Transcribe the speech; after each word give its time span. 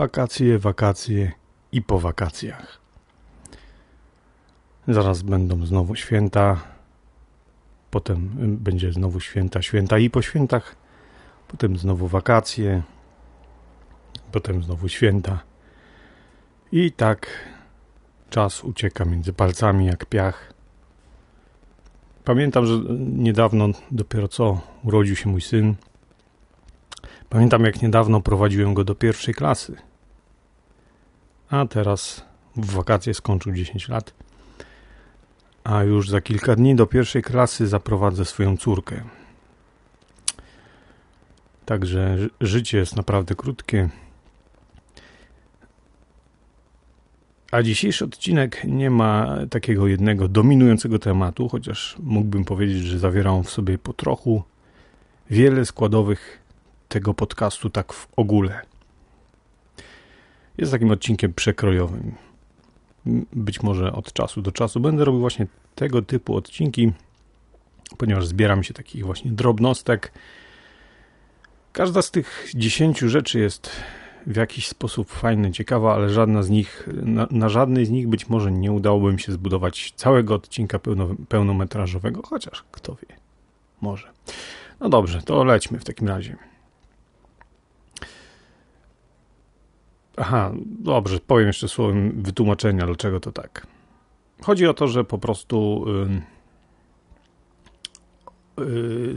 Wakacje, 0.00 0.58
wakacje 0.58 1.32
i 1.72 1.82
po 1.82 1.98
wakacjach. 1.98 2.80
Zaraz 4.88 5.22
będą 5.22 5.66
znowu 5.66 5.94
święta, 5.94 6.60
potem 7.90 8.30
będzie 8.56 8.92
znowu 8.92 9.20
święta, 9.20 9.62
święta 9.62 9.98
i 9.98 10.10
po 10.10 10.22
świętach, 10.22 10.76
potem 11.48 11.76
znowu 11.76 12.08
wakacje, 12.08 12.82
potem 14.32 14.62
znowu 14.62 14.88
święta. 14.88 15.40
I 16.72 16.92
tak 16.92 17.26
czas 18.30 18.64
ucieka 18.64 19.04
między 19.04 19.32
palcami 19.32 19.86
jak 19.86 20.06
piach. 20.06 20.52
Pamiętam, 22.24 22.66
że 22.66 22.74
niedawno, 22.98 23.68
dopiero 23.90 24.28
co 24.28 24.60
urodził 24.84 25.16
się 25.16 25.28
mój 25.28 25.40
syn. 25.40 25.74
Pamiętam, 27.28 27.64
jak 27.64 27.82
niedawno 27.82 28.20
prowadziłem 28.20 28.74
go 28.74 28.84
do 28.84 28.94
pierwszej 28.94 29.34
klasy. 29.34 29.89
A 31.50 31.66
teraz 31.66 32.24
w 32.56 32.70
wakacje 32.70 33.14
skończył 33.14 33.52
10 33.52 33.88
lat. 33.88 34.14
A 35.64 35.82
już 35.82 36.10
za 36.10 36.20
kilka 36.20 36.56
dni 36.56 36.74
do 36.74 36.86
pierwszej 36.86 37.22
klasy 37.22 37.66
zaprowadzę 37.66 38.24
swoją 38.24 38.56
córkę. 38.56 39.02
Także 41.66 42.16
życie 42.40 42.78
jest 42.78 42.96
naprawdę 42.96 43.34
krótkie. 43.34 43.88
A 47.52 47.62
dzisiejszy 47.62 48.04
odcinek 48.04 48.64
nie 48.64 48.90
ma 48.90 49.36
takiego 49.50 49.86
jednego 49.86 50.28
dominującego 50.28 50.98
tematu, 50.98 51.48
chociaż 51.48 51.96
mógłbym 51.98 52.44
powiedzieć, 52.44 52.82
że 52.82 52.98
zawiera 52.98 53.30
on 53.30 53.44
w 53.44 53.50
sobie 53.50 53.78
po 53.78 53.92
trochu 53.92 54.42
wiele 55.30 55.64
składowych 55.64 56.38
tego 56.88 57.14
podcastu 57.14 57.70
tak 57.70 57.92
w 57.92 58.08
ogóle. 58.16 58.60
Jest 60.60 60.72
takim 60.72 60.90
odcinkiem 60.90 61.34
przekrojowym. 61.34 62.14
Być 63.32 63.62
może 63.62 63.92
od 63.92 64.12
czasu 64.12 64.42
do 64.42 64.52
czasu 64.52 64.80
będę 64.80 65.04
robił 65.04 65.20
właśnie 65.20 65.46
tego 65.74 66.02
typu 66.02 66.36
odcinki, 66.36 66.92
ponieważ 67.98 68.26
zbieram 68.26 68.62
się 68.62 68.74
takich 68.74 69.04
właśnie 69.04 69.30
drobnostek. 69.30 70.12
Każda 71.72 72.02
z 72.02 72.10
tych 72.10 72.50
dziesięciu 72.54 73.08
rzeczy 73.08 73.38
jest 73.38 73.70
w 74.26 74.36
jakiś 74.36 74.68
sposób 74.68 75.10
fajna, 75.10 75.50
ciekawa, 75.50 75.94
ale 75.94 76.10
żadna 76.10 76.42
z 76.42 76.50
nich, 76.50 76.88
na, 77.02 77.26
na 77.30 77.48
żadnej 77.48 77.86
z 77.86 77.90
nich 77.90 78.08
być 78.08 78.28
może 78.28 78.52
nie 78.52 78.72
udałoby 78.72 79.12
mi 79.12 79.20
się 79.20 79.32
zbudować 79.32 79.92
całego 79.96 80.34
odcinka 80.34 80.78
pełno, 80.78 81.08
pełnometrażowego, 81.28 82.22
chociaż 82.22 82.64
kto 82.70 82.94
wie, 82.94 83.16
może. 83.80 84.08
No 84.80 84.88
dobrze, 84.88 85.22
to 85.22 85.44
lećmy 85.44 85.78
w 85.78 85.84
takim 85.84 86.08
razie. 86.08 86.49
Aha, 90.20 90.52
dobrze, 90.80 91.18
powiem 91.26 91.46
jeszcze 91.46 91.68
słowem 91.68 92.22
wytłumaczenia, 92.22 92.86
dlaczego 92.86 93.20
to 93.20 93.32
tak. 93.32 93.66
Chodzi 94.42 94.66
o 94.66 94.74
to, 94.74 94.88
że 94.88 95.04
po 95.04 95.18
prostu 95.18 95.84
yy, 98.58 98.66
yy, 98.66 99.16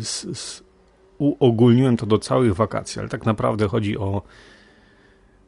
uogólniłem 1.18 1.98
to 1.98 2.05
do 2.05 2.17
całych 2.17 2.55
wakacji, 2.55 3.00
ale 3.00 3.10
tak 3.10 3.26
naprawdę 3.26 3.67
chodzi 3.67 3.98
o 3.98 4.22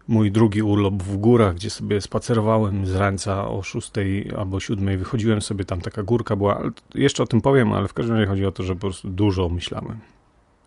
mój 0.08 0.32
drugi 0.32 0.62
urlop 0.62 1.04
w 1.04 1.18
górach, 1.18 1.56
gdzie 1.56 1.70
sobie 1.70 2.02
spacerowałem 2.02 2.86
z 2.86 2.96
rańca 2.96 3.48
o 3.48 3.64
6 3.64 3.92
albo 4.38 4.60
7. 4.60 4.98
Wychodziłem 4.98 5.42
sobie, 5.42 5.66
tam 5.66 5.82
taka 5.82 6.04
górka 6.04 6.36
była. 6.36 6.62
Jeszcze 6.96 7.24
o 7.24 7.28
tym 7.28 7.42
powiem, 7.42 7.74
ale 7.74 7.88
w 7.88 7.94
każdym 7.94 8.16
razie 8.16 8.28
chodzi 8.28 8.46
o 8.46 8.52
to, 8.52 8.64
że 8.64 8.74
po 8.74 8.80
prostu 8.80 9.10
dużo 9.10 9.50
myślałem. 9.50 10.00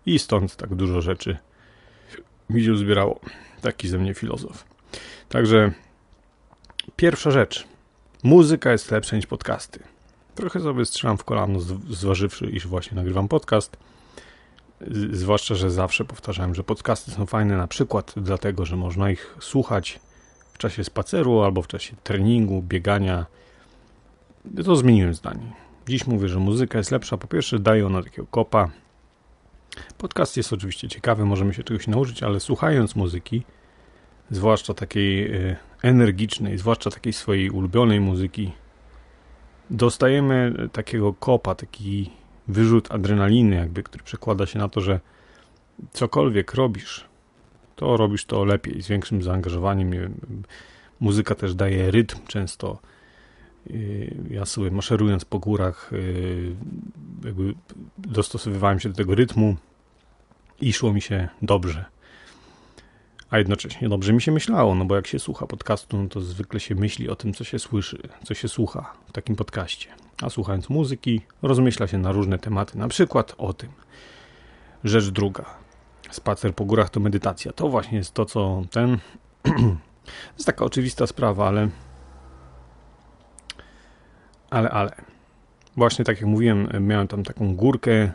I 0.07 0.19
stąd 0.19 0.57
tak 0.57 0.75
dużo 0.75 1.01
rzeczy 1.01 1.37
mi 2.51 2.65
się 2.65 2.77
zbierało. 2.77 3.21
Taki 3.61 3.89
ze 3.89 3.99
mnie 3.99 4.15
filozof. 4.15 4.78
Także 5.29 5.73
pierwsza 6.97 7.31
rzecz. 7.31 7.67
Muzyka 8.23 8.73
jest 8.73 8.91
lepsza 8.91 9.17
niż 9.17 9.27
podcasty. 9.27 9.81
Trochę 10.35 10.61
sobie 10.61 10.85
strzelam 10.85 11.19
w 11.19 11.25
kolano, 11.25 11.61
zważywszy, 11.91 12.47
iż 12.47 12.67
właśnie 12.67 12.97
nagrywam 12.97 13.29
podcast. 13.29 13.77
Zwłaszcza, 15.11 15.55
że 15.55 15.71
zawsze 15.71 16.05
powtarzałem, 16.05 16.55
że 16.55 16.65
podcasty 16.65 17.11
są 17.11 17.27
fajne 17.27 17.57
na 17.57 17.67
przykład 17.67 18.15
dlatego, 18.17 18.67
że 18.67 18.77
można 18.77 19.11
ich 19.11 19.37
słuchać 19.41 20.01
w 20.53 20.59
czasie 20.59 20.85
spaceru 20.85 21.43
albo 21.43 21.63
w 21.63 21.67
czasie 21.67 21.97
treningu, 22.03 22.63
biegania. 22.63 23.27
To 24.65 24.77
zmieniłem 24.77 25.15
zdanie. 25.15 25.53
Dziś 25.89 26.07
mówię, 26.07 26.29
że 26.29 26.39
muzyka 26.39 26.79
jest 26.79 26.91
lepsza. 26.91 27.17
Po 27.17 27.27
pierwsze, 27.27 27.59
daje 27.59 27.87
ona 27.87 28.03
takiego 28.03 28.27
kopa. 28.31 28.71
Podcast 29.99 30.37
jest 30.37 30.53
oczywiście 30.53 30.89
ciekawy, 30.89 31.25
możemy 31.25 31.55
się 31.55 31.63
czegoś 31.63 31.87
nauczyć, 31.87 32.23
ale 32.23 32.41
słuchając 32.41 32.97
muzyki, 32.97 33.43
zwłaszcza 34.31 34.75
takiej 34.75 35.33
e, 35.33 35.57
energicznej, 35.83 36.59
zwłaszcza 36.59 36.91
takiej 36.91 37.13
swojej 37.13 37.51
ulubionej 37.51 38.01
muzyki, 38.01 38.53
dostajemy 39.71 40.69
takiego 40.73 41.15
kopa, 41.15 41.55
taki 41.55 42.11
wyrzut 42.49 42.93
adrenaliny, 42.93 43.57
jakby, 43.57 43.83
który 43.83 44.05
przekłada 44.05 44.47
się 44.47 44.59
na 44.59 44.69
to, 44.69 44.81
że 44.81 45.01
cokolwiek 45.93 46.55
robisz, 46.55 47.05
to 47.77 47.97
robisz 47.97 48.25
to 48.25 48.45
lepiej, 48.45 48.83
z 48.83 48.89
większym 48.89 49.23
zaangażowaniem. 49.23 50.15
Muzyka 51.01 51.35
też 51.35 51.55
daje 51.55 51.91
rytm 51.91 52.19
często. 52.27 52.79
Ja 54.31 54.45
sobie 54.45 54.71
maszerując 54.71 55.25
po 55.25 55.39
górach, 55.39 55.93
y, 55.93 56.57
jakby 57.25 57.55
dostosowywałem 57.99 58.81
się 58.81 58.89
do 58.89 58.95
tego 58.95 59.15
rytmu 59.15 59.57
i 60.61 60.73
szło 60.73 60.93
mi 60.93 61.01
się 61.01 61.29
dobrze. 61.43 61.85
A 63.31 63.39
jednocześnie 63.39 63.89
dobrze 63.89 64.13
mi 64.13 64.23
się 64.23 64.33
myślało, 64.33 64.75
no 64.75 64.85
bo 64.85 64.97
jak 64.97 65.07
się 65.07 65.19
słucha 65.19 65.47
podcastu, 65.47 65.97
no 66.03 66.09
to 66.09 66.21
zwykle 66.21 66.61
się 66.61 66.75
myśli 66.75 67.09
o 67.09 67.17
tym, 67.17 67.35
co 67.35 67.45
się 67.45 67.59
słyszy, 67.59 67.99
co 68.25 68.35
się 68.35 68.49
słucha 68.49 68.93
w 69.07 69.13
takim 69.13 69.37
podcaście 69.37 69.89
a 70.23 70.31
słuchając 70.31 70.69
muzyki 70.69 71.21
rozmyśla 71.43 71.87
się 71.87 71.99
na 71.99 72.13
różne 72.13 72.39
tematy, 72.39 72.79
na 72.79 72.89
przykład 72.89 73.35
o 73.39 73.53
tym. 73.53 73.69
Rzecz 74.85 75.09
druga. 75.09 75.45
Spacer 76.11 76.55
po 76.55 76.65
górach 76.65 76.91
to 76.91 77.01
medytacja. 77.01 77.53
To 77.53 77.69
właśnie 77.69 77.99
jest 77.99 78.15
to, 78.15 78.25
co 78.25 78.63
ten. 78.71 78.99
to 79.43 79.53
jest 80.35 80.47
taka 80.47 80.65
oczywista 80.65 81.07
sprawa, 81.07 81.49
ale. 81.49 81.69
Ale, 84.51 84.71
ale. 84.71 84.91
Właśnie 85.77 86.05
tak 86.05 86.21
jak 86.21 86.31
mówiłem, 86.31 86.69
miałem 86.81 87.09
tam 87.09 87.25
taką 87.25 87.57
górkę 87.57 88.13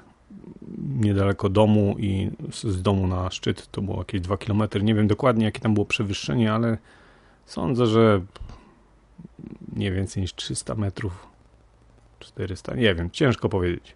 niedaleko 0.95 1.49
domu 1.49 1.95
i 1.99 2.31
z 2.51 2.81
domu 2.81 3.07
na 3.07 3.31
szczyt 3.31 3.71
to 3.71 3.81
było 3.81 3.97
jakieś 3.97 4.21
2 4.21 4.37
km. 4.37 4.63
Nie 4.81 4.95
wiem 4.95 5.07
dokładnie, 5.07 5.45
jakie 5.45 5.59
tam 5.59 5.73
było 5.73 5.85
przewyższenie, 5.85 6.53
ale 6.53 6.77
sądzę, 7.45 7.87
że 7.87 8.21
nie 9.75 9.91
więcej 9.91 10.21
niż 10.21 10.33
300 10.33 10.75
metrów 10.75 11.27
400, 12.19 12.75
nie 12.75 12.95
wiem, 12.95 13.11
ciężko 13.11 13.49
powiedzieć. 13.49 13.95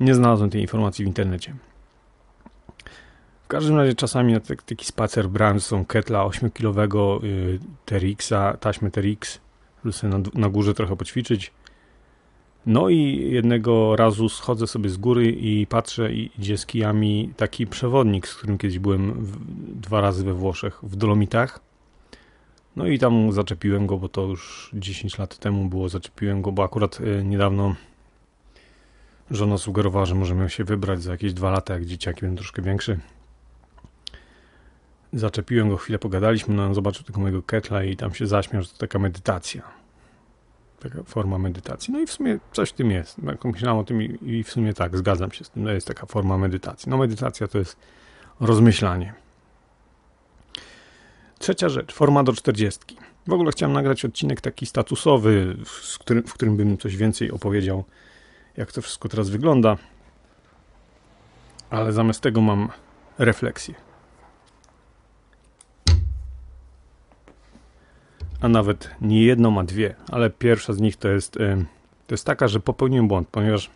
Nie 0.00 0.14
znalazłem 0.14 0.50
tej 0.50 0.60
informacji 0.60 1.04
w 1.04 1.08
internecie. 1.08 1.54
W 3.44 3.48
każdym 3.48 3.76
razie 3.76 3.94
czasami 3.94 4.32
na 4.32 4.40
taki 4.40 4.84
spacer 4.84 5.28
brałem 5.28 5.60
są 5.60 5.84
ketla 5.84 6.24
8-kilowego 6.24 7.24
y, 7.24 7.58
TRX-a, 7.84 8.56
taśmy 8.56 8.90
TRX, 8.90 9.40
żeby 9.84 9.92
sobie 9.92 10.18
na, 10.18 10.20
na 10.34 10.48
górze 10.48 10.74
trochę 10.74 10.96
poćwiczyć. 10.96 11.52
No 12.66 12.88
i 12.88 13.30
jednego 13.30 13.96
razu 13.96 14.28
schodzę 14.28 14.66
sobie 14.66 14.90
z 14.90 14.96
góry 14.96 15.30
i 15.30 15.66
patrzę 15.66 16.12
i 16.12 16.30
idzie 16.38 16.58
z 16.58 16.66
kijami 16.66 17.30
taki 17.36 17.66
przewodnik, 17.66 18.28
z 18.28 18.34
którym 18.34 18.58
kiedyś 18.58 18.78
byłem 18.78 19.12
w, 19.12 19.36
dwa 19.80 20.00
razy 20.00 20.24
we 20.24 20.34
Włoszech, 20.34 20.80
w 20.82 20.96
Dolomitach. 20.96 21.60
No 22.76 22.86
i 22.86 22.98
tam 22.98 23.32
zaczepiłem 23.32 23.86
go, 23.86 23.98
bo 23.98 24.08
to 24.08 24.22
już 24.22 24.70
10 24.74 25.18
lat 25.18 25.38
temu 25.38 25.68
było, 25.68 25.88
zaczepiłem 25.88 26.42
go, 26.42 26.52
bo 26.52 26.64
akurat 26.64 26.98
e, 27.00 27.24
niedawno 27.24 27.74
żona 29.30 29.58
sugerowała, 29.58 30.06
że 30.06 30.14
możemy 30.14 30.50
się 30.50 30.64
wybrać 30.64 31.02
za 31.02 31.12
jakieś 31.12 31.32
dwa 31.32 31.50
lata, 31.50 31.74
jak 31.74 31.84
dzieciaki 31.84 32.20
będą 32.20 32.36
troszkę 32.36 32.62
większy. 32.62 32.98
Zaczepiłem 35.12 35.68
go, 35.68 35.76
chwilę 35.76 35.98
pogadaliśmy, 35.98 36.54
no 36.54 36.64
on 36.64 36.74
zobaczył 36.74 37.04
tego 37.04 37.20
mojego 37.20 37.42
ketla 37.42 37.84
i 37.84 37.96
tam 37.96 38.14
się 38.14 38.26
zaśmiał, 38.26 38.62
że 38.62 38.68
to 38.68 38.78
taka 38.78 38.98
medytacja. 38.98 39.83
Taka 40.84 41.02
forma 41.02 41.38
medytacji. 41.38 41.92
No 41.92 42.00
i 42.00 42.06
w 42.06 42.12
sumie 42.12 42.38
coś 42.52 42.70
w 42.70 42.72
tym 42.72 42.90
jest. 42.90 43.22
Jak 43.22 43.44
myślałem 43.44 43.78
o 43.78 43.84
tym 43.84 44.02
i, 44.02 44.18
i 44.22 44.44
w 44.44 44.50
sumie 44.50 44.74
tak, 44.74 44.96
zgadzam 44.96 45.32
się 45.32 45.44
z 45.44 45.50
tym, 45.50 45.64
to 45.64 45.70
jest 45.70 45.86
taka 45.86 46.06
forma 46.06 46.38
medytacji. 46.38 46.90
No 46.90 46.96
medytacja 46.96 47.48
to 47.48 47.58
jest 47.58 47.76
rozmyślanie. 48.40 49.14
Trzecia 51.38 51.68
rzecz, 51.68 51.94
forma 51.94 52.22
do 52.22 52.32
40. 52.32 52.80
W 53.26 53.32
ogóle 53.32 53.52
chciałem 53.52 53.72
nagrać 53.72 54.04
odcinek 54.04 54.40
taki 54.40 54.66
statusowy, 54.66 55.56
w 55.64 55.98
którym, 55.98 56.22
w 56.22 56.34
którym 56.34 56.56
bym 56.56 56.78
coś 56.78 56.96
więcej 56.96 57.30
opowiedział, 57.30 57.84
jak 58.56 58.72
to 58.72 58.82
wszystko 58.82 59.08
teraz 59.08 59.30
wygląda. 59.30 59.76
Ale 61.70 61.92
zamiast 61.92 62.20
tego 62.20 62.40
mam 62.40 62.68
refleksję. 63.18 63.74
A 68.44 68.48
nawet 68.48 68.90
nie 69.00 69.24
jedną, 69.24 69.60
a 69.60 69.64
dwie, 69.64 69.94
ale 70.12 70.30
pierwsza 70.30 70.72
z 70.72 70.80
nich 70.80 70.96
to 70.96 71.08
jest, 71.08 71.32
to 72.06 72.14
jest 72.14 72.26
taka, 72.26 72.48
że 72.48 72.60
popełniłem 72.60 73.08
błąd, 73.08 73.28
ponieważ 73.28 73.70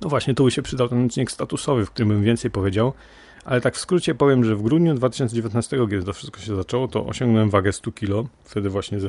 no 0.00 0.08
właśnie 0.08 0.34
tu 0.34 0.44
by 0.44 0.50
się 0.50 0.62
przydał 0.62 0.88
ten 0.88 1.04
odcinek 1.04 1.30
statusowy, 1.30 1.86
w 1.86 1.90
którym 1.90 2.08
bym 2.08 2.22
więcej 2.22 2.50
powiedział, 2.50 2.92
Ale 3.44 3.60
tak 3.60 3.74
w 3.74 3.78
skrócie 3.78 4.14
powiem, 4.14 4.44
że 4.44 4.56
w 4.56 4.62
grudniu 4.62 4.94
2019, 4.94 5.76
kiedy 5.90 6.02
to 6.02 6.12
wszystko 6.12 6.40
się 6.40 6.56
zaczęło, 6.56 6.88
to 6.88 7.06
osiągnąłem 7.06 7.50
wagę 7.50 7.72
100 7.72 7.92
kg. 7.92 8.30
Wtedy 8.44 8.70
właśnie 8.70 9.00
ze... 9.00 9.08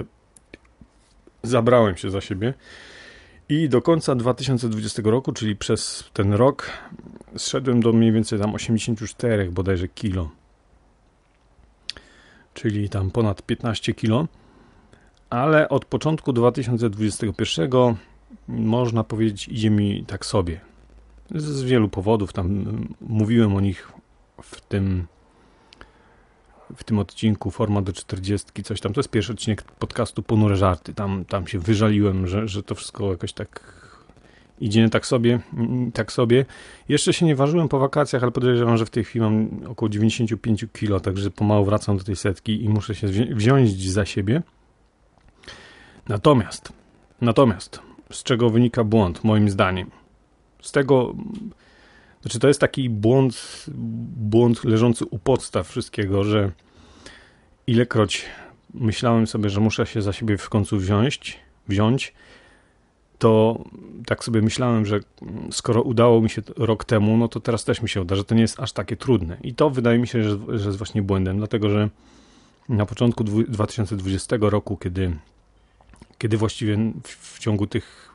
zabrałem 1.44 1.98
się 1.98 2.10
za 2.10 2.22
siebie. 2.22 2.54
I 3.50 3.70
do 3.70 3.82
końca 3.82 4.16
2020 4.16 5.02
roku, 5.06 5.32
czyli 5.32 5.56
przez 5.56 6.10
ten 6.14 6.34
rok, 6.34 6.70
zszedłem 7.38 7.82
do 7.82 7.94
mniej 7.94 8.12
więcej 8.12 8.40
tam 8.40 8.56
84 8.56 9.52
bodajże 9.52 9.88
kilo. 9.88 10.30
Czyli 12.56 12.90
tam 12.90 13.12
ponad 13.12 13.42
15 13.42 13.94
kilo. 13.94 14.28
Ale 15.30 15.70
od 15.70 15.86
początku 15.86 16.34
2021 16.34 17.70
można 18.48 19.04
powiedzieć 19.04 19.48
idzie 19.48 19.70
mi 19.70 20.06
tak 20.08 20.26
sobie. 20.26 20.62
Z 21.36 21.64
wielu 21.64 21.90
powodów, 21.90 22.34
tam 22.34 22.66
mówiłem 23.02 23.56
o 23.56 23.62
nich 23.62 23.92
w 24.42 24.62
tym 24.62 25.08
w 26.76 26.84
tym 26.84 27.00
odcinku 27.00 27.52
Forma 27.52 27.82
do 27.82 27.94
40, 27.94 28.64
coś 28.64 28.82
tam. 28.82 28.94
To 28.94 29.00
jest 29.00 29.10
pierwszy 29.10 29.32
odcinek 29.32 29.62
podcastu 29.62 30.24
Ponure 30.24 30.58
Żarty. 30.58 30.94
Tam, 30.94 31.26
tam 31.26 31.48
się 31.48 31.60
wyżaliłem, 31.60 32.28
że, 32.28 32.48
że 32.48 32.64
to 32.64 32.76
wszystko 32.76 33.12
jakoś 33.12 33.34
tak 33.34 33.85
idzie 34.60 34.90
tak 34.90 35.06
sobie, 35.06 35.40
tak 35.94 36.12
sobie. 36.12 36.46
Jeszcze 36.90 37.14
się 37.14 37.26
nie 37.26 37.36
ważyłem 37.36 37.70
po 37.70 37.80
wakacjach, 37.80 38.24
ale 38.24 38.32
podejrzewam, 38.32 38.78
że 38.78 38.86
w 38.86 38.90
tej 38.90 39.04
chwili 39.04 39.26
mam 39.26 39.50
około 39.68 39.90
95 39.90 40.66
kg, 40.74 41.04
także 41.04 41.32
pomału 41.32 41.66
wracam 41.66 41.98
do 41.98 42.04
tej 42.04 42.16
setki 42.16 42.64
i 42.64 42.70
muszę 42.70 42.96
się 42.96 43.08
wziąć 43.08 43.92
za 43.92 44.06
siebie. 44.06 44.42
Natomiast, 46.10 46.74
natomiast, 47.22 47.80
z 48.12 48.24
czego 48.24 48.50
wynika 48.50 48.84
błąd, 48.84 49.24
moim 49.24 49.50
zdaniem? 49.50 49.92
Z 50.62 50.72
tego, 50.72 51.16
znaczy 52.22 52.40
to 52.40 52.48
jest 52.48 52.60
taki 52.60 52.90
błąd, 52.90 53.66
błąd 54.16 54.64
leżący 54.64 55.06
u 55.06 55.20
podstaw 55.20 55.68
wszystkiego, 55.68 56.24
że 56.24 56.52
ilekroć 57.68 58.26
myślałem 58.74 59.28
sobie, 59.28 59.50
że 59.50 59.60
muszę 59.60 59.86
się 59.86 60.02
za 60.02 60.14
siebie 60.14 60.38
w 60.38 60.50
końcu 60.50 60.78
wziąć, 60.78 61.40
wziąć, 61.68 62.14
to 63.20 63.64
tak 64.06 64.24
sobie 64.24 64.42
myślałem, 64.42 64.86
że 64.86 65.00
skoro 65.52 65.82
udało 65.82 66.22
mi 66.22 66.30
się 66.30 66.42
rok 66.58 66.86
temu, 66.86 67.18
no 67.18 67.28
to 67.28 67.40
teraz 67.40 67.64
też 67.64 67.82
mi 67.82 67.90
się 67.90 68.02
uda, 68.02 68.16
że 68.16 68.24
to 68.24 68.36
nie 68.36 68.42
jest 68.42 68.60
aż 68.60 68.72
takie 68.72 68.96
trudne. 68.96 69.38
I 69.44 69.54
to 69.54 69.70
wydaje 69.70 70.00
mi 70.00 70.08
się, 70.08 70.24
że, 70.24 70.38
że 70.48 70.66
jest 70.66 70.78
właśnie 70.78 71.02
błędem, 71.02 71.38
dlatego 71.38 71.70
że 71.70 71.90
na 72.70 72.86
początku 72.86 73.24
2020 73.24 74.36
roku, 74.40 74.78
kiedy, 74.78 75.18
kiedy 76.18 76.38
właściwie 76.38 76.78
w, 77.04 77.36
w 77.36 77.40
ciągu 77.40 77.68
tych 77.68 78.14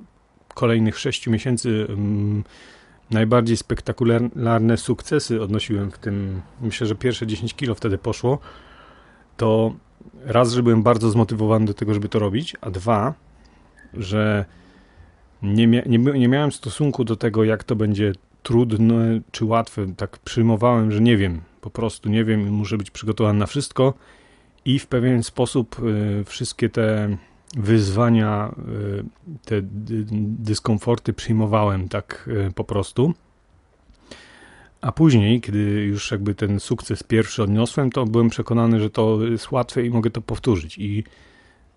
kolejnych 0.54 0.98
6 0.98 1.26
miesięcy 1.26 1.86
um, 1.88 2.44
najbardziej 3.10 3.56
spektakularne 3.56 4.76
sukcesy 4.76 5.42
odnosiłem 5.42 5.90
w 5.90 5.98
tym, 5.98 6.42
myślę, 6.60 6.86
że 6.86 6.94
pierwsze 6.94 7.26
10 7.26 7.54
kilo 7.54 7.74
wtedy 7.74 7.98
poszło, 7.98 8.38
to 9.36 9.74
raz, 10.24 10.52
że 10.52 10.62
byłem 10.62 10.82
bardzo 10.82 11.10
zmotywowany 11.10 11.66
do 11.66 11.74
tego, 11.74 11.94
żeby 11.94 12.08
to 12.08 12.18
robić, 12.18 12.56
a 12.60 12.70
dwa, 12.70 13.14
że 13.94 14.44
nie, 15.42 15.66
mia 15.66 15.82
nie, 15.86 15.98
nie 15.98 16.28
miałem 16.28 16.52
stosunku 16.52 17.04
do 17.04 17.16
tego, 17.16 17.44
jak 17.44 17.64
to 17.64 17.76
będzie 17.76 18.12
trudne 18.42 19.20
czy 19.30 19.44
łatwe. 19.44 19.86
Tak 19.96 20.18
przyjmowałem, 20.18 20.92
że 20.92 21.00
nie 21.00 21.16
wiem, 21.16 21.40
po 21.60 21.70
prostu 21.70 22.08
nie 22.08 22.24
wiem 22.24 22.52
muszę 22.52 22.78
być 22.78 22.90
przygotowany 22.90 23.38
na 23.38 23.46
wszystko 23.46 23.94
i 24.64 24.78
w 24.78 24.86
pewien 24.86 25.22
sposób 25.22 25.76
y, 25.78 26.24
wszystkie 26.24 26.68
te 26.68 27.16
wyzwania, 27.56 28.54
y, 28.98 29.38
te 29.44 29.60
dyskomforty 29.62 31.12
przyjmowałem 31.12 31.88
tak 31.88 32.28
y, 32.48 32.52
po 32.52 32.64
prostu. 32.64 33.14
A 34.80 34.92
później, 34.92 35.40
kiedy 35.40 35.58
już 35.60 36.10
jakby 36.10 36.34
ten 36.34 36.60
sukces 36.60 37.02
pierwszy 37.02 37.42
odniosłem, 37.42 37.90
to 37.90 38.04
byłem 38.04 38.30
przekonany, 38.30 38.80
że 38.80 38.90
to 38.90 39.24
jest 39.24 39.50
łatwe 39.50 39.86
i 39.86 39.90
mogę 39.90 40.10
to 40.10 40.20
powtórzyć. 40.20 40.78
I 40.78 41.04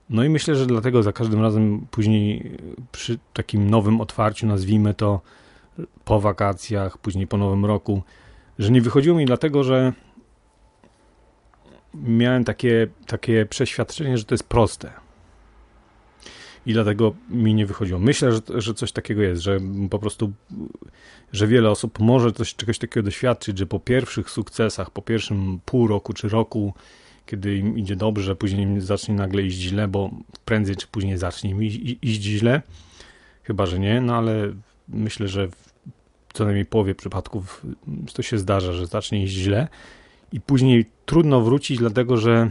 no 0.10 0.24
i 0.24 0.30
myślę, 0.30 0.56
że 0.56 0.66
dlatego 0.66 1.04
za 1.04 1.14
każdym 1.14 1.42
razem 1.42 1.88
później 1.92 2.58
przy 2.92 3.20
takim 3.34 3.70
nowym 3.70 4.02
otwarciu, 4.02 4.48
nazwijmy 4.48 4.94
to 4.94 5.22
po 6.06 6.20
wakacjach, 6.20 6.98
później 6.98 7.28
po 7.28 7.38
nowym 7.38 7.66
roku, 7.66 8.04
że 8.60 8.72
nie 8.72 8.82
wychodziło 8.82 9.18
mi 9.18 9.26
dlatego, 9.26 9.64
że 9.64 9.94
miałem 11.94 12.44
takie, 12.44 12.88
takie 13.08 13.46
przeświadczenie, 13.46 14.18
że 14.18 14.24
to 14.24 14.34
jest 14.34 14.48
proste. 14.50 14.92
I 16.66 16.74
dlatego 16.74 17.14
mi 17.30 17.54
nie 17.54 17.66
wychodziło. 17.66 18.00
Myślę, 18.00 18.32
że, 18.32 18.42
że 18.62 18.74
coś 18.74 18.92
takiego 18.92 19.22
jest, 19.22 19.42
że 19.42 19.60
po 19.90 20.00
prostu, 20.00 20.34
że 21.32 21.48
wiele 21.48 21.70
osób 21.70 22.00
może 22.00 22.32
coś, 22.32 22.56
czegoś 22.56 22.80
takiego 22.80 23.04
doświadczyć, 23.04 23.58
że 23.58 23.66
po 23.66 23.80
pierwszych 23.80 24.30
sukcesach, 24.30 24.92
po 24.92 25.02
pierwszym 25.02 25.60
pół 25.66 25.88
roku 25.88 26.14
czy 26.14 26.30
roku 26.30 26.74
kiedy 27.26 27.56
im 27.58 27.78
idzie 27.78 27.96
dobrze, 27.96 28.36
później 28.36 28.64
im 28.64 28.82
zacznie 28.82 29.16
nagle 29.16 29.42
iść 29.42 29.58
źle, 29.58 29.88
bo 29.88 30.10
prędzej 30.46 30.76
czy 30.76 30.88
później 30.88 31.18
zacznie 31.18 31.50
im 31.50 31.64
iść, 32.02 32.24
źle. 32.24 32.62
Chyba, 33.44 33.66
że 33.66 33.80
nie, 33.80 34.02
no 34.02 34.16
ale 34.16 34.54
myślę, 34.88 35.28
że 35.28 35.48
w 35.48 36.34
co 36.34 36.46
najmniej 36.46 36.66
połowie 36.66 36.96
przypadków 36.96 37.66
to 38.14 38.22
się 38.22 38.38
zdarza, 38.38 38.74
że 38.74 38.88
zacznie 38.88 39.24
iść 39.24 39.34
źle 39.34 39.68
i 40.32 40.42
później 40.42 40.86
trudno 41.06 41.42
wrócić, 41.42 41.78
dlatego 41.78 42.18
że 42.18 42.50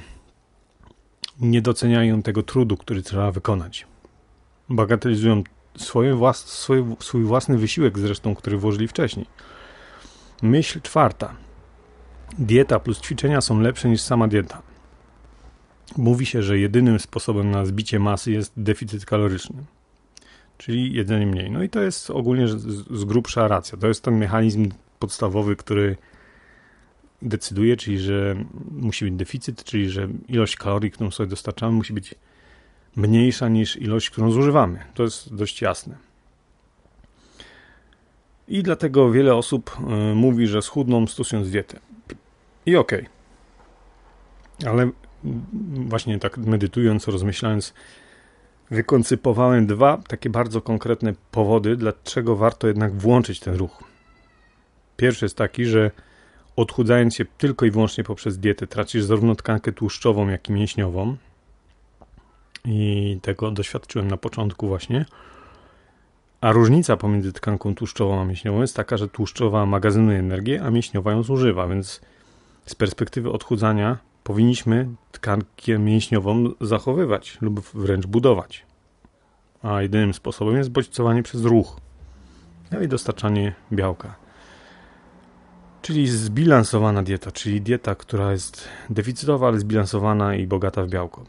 nie 1.40 1.62
doceniają 1.62 2.22
tego 2.22 2.42
trudu, 2.42 2.76
który 2.76 3.02
trzeba 3.02 3.30
wykonać. 3.30 3.86
Bagatelizują 4.68 5.42
swój, 5.76 6.06
swój 7.00 7.24
własny 7.24 7.58
wysiłek 7.58 7.98
zresztą, 7.98 8.34
który 8.34 8.58
włożyli 8.58 8.88
wcześniej. 8.88 9.26
Myśl 10.42 10.80
czwarta 10.80 11.36
dieta 12.38 12.80
plus 12.80 13.00
ćwiczenia 13.00 13.40
są 13.40 13.60
lepsze 13.60 13.88
niż 13.88 14.00
sama 14.00 14.28
dieta. 14.28 14.62
Mówi 15.96 16.26
się, 16.26 16.42
że 16.42 16.58
jedynym 16.58 16.98
sposobem 16.98 17.50
na 17.50 17.66
zbicie 17.66 17.98
masy 17.98 18.32
jest 18.32 18.52
deficyt 18.56 19.04
kaloryczny, 19.04 19.64
czyli 20.58 20.92
jedzenie 20.92 21.26
mniej. 21.26 21.50
No 21.50 21.62
i 21.62 21.68
to 21.68 21.80
jest 21.80 22.10
ogólnie 22.10 22.48
z 22.90 23.04
grubsza 23.04 23.48
racja. 23.48 23.78
To 23.78 23.88
jest 23.88 24.02
ten 24.02 24.18
mechanizm 24.18 24.68
podstawowy, 24.98 25.56
który 25.56 25.96
decyduje, 27.22 27.76
czyli 27.76 27.98
że 27.98 28.36
musi 28.70 29.04
być 29.04 29.14
deficyt, 29.14 29.64
czyli 29.64 29.90
że 29.90 30.08
ilość 30.28 30.56
kalorii, 30.56 30.90
którą 30.90 31.10
sobie 31.10 31.28
dostarczamy, 31.28 31.72
musi 31.72 31.92
być 31.92 32.14
mniejsza 32.96 33.48
niż 33.48 33.76
ilość, 33.76 34.10
którą 34.10 34.30
zużywamy. 34.30 34.78
To 34.94 35.02
jest 35.02 35.34
dość 35.34 35.62
jasne. 35.62 35.96
I 38.48 38.62
dlatego 38.62 39.10
wiele 39.10 39.34
osób 39.34 39.76
y, 39.80 40.14
mówi, 40.14 40.46
że 40.46 40.62
schudną 40.62 41.06
stosując 41.06 41.50
dietę. 41.50 41.80
I 42.66 42.76
okej. 42.76 43.08
Okay. 44.60 44.70
Ale 44.70 44.90
właśnie 45.86 46.18
tak 46.18 46.38
medytując, 46.38 47.08
rozmyślając, 47.08 47.74
wykoncypowałem 48.70 49.66
dwa 49.66 50.02
takie 50.08 50.30
bardzo 50.30 50.60
konkretne 50.60 51.12
powody, 51.30 51.76
dlaczego 51.76 52.36
warto 52.36 52.66
jednak 52.66 52.94
włączyć 52.94 53.40
ten 53.40 53.54
ruch. 53.54 53.84
Pierwszy 54.96 55.24
jest 55.24 55.36
taki, 55.36 55.64
że 55.64 55.90
odchudzając 56.56 57.14
się 57.14 57.24
tylko 57.24 57.66
i 57.66 57.70
wyłącznie 57.70 58.04
poprzez 58.04 58.38
dietę, 58.38 58.66
tracisz 58.66 59.04
zarówno 59.04 59.34
tkankę 59.34 59.72
tłuszczową, 59.72 60.28
jak 60.28 60.48
i 60.48 60.52
mięśniową. 60.52 61.16
I 62.64 63.18
tego 63.22 63.50
doświadczyłem 63.50 64.08
na 64.08 64.16
początku 64.16 64.68
właśnie. 64.68 65.04
A 66.40 66.52
różnica 66.52 66.96
pomiędzy 66.96 67.32
tkanką 67.32 67.74
tłuszczową 67.74 68.20
a 68.20 68.24
mięśniową 68.24 68.60
jest 68.60 68.76
taka, 68.76 68.96
że 68.96 69.08
tłuszczowa 69.08 69.66
magazynuje 69.66 70.18
energię, 70.18 70.62
a 70.64 70.70
mięśniowa 70.70 71.12
ją 71.12 71.22
zużywa, 71.22 71.68
więc 71.68 72.00
z 72.66 72.74
perspektywy 72.74 73.32
odchudzania 73.32 73.98
powinniśmy 74.24 74.88
tkankę 75.12 75.78
mięśniową 75.78 76.50
zachowywać 76.60 77.38
lub 77.40 77.60
wręcz 77.74 78.06
budować. 78.06 78.66
A 79.62 79.82
jedynym 79.82 80.14
sposobem 80.14 80.56
jest 80.56 80.70
bodźcowanie 80.70 81.22
przez 81.22 81.44
ruch. 81.44 81.80
No 82.70 82.80
i 82.80 82.88
dostarczanie 82.88 83.54
białka. 83.72 84.14
Czyli 85.82 86.08
zbilansowana 86.08 87.02
dieta, 87.02 87.32
czyli 87.32 87.60
dieta, 87.60 87.94
która 87.94 88.32
jest 88.32 88.68
deficytowa, 88.90 89.48
ale 89.48 89.58
zbilansowana 89.58 90.34
i 90.36 90.46
bogata 90.46 90.84
w 90.84 90.88
białko. 90.88 91.24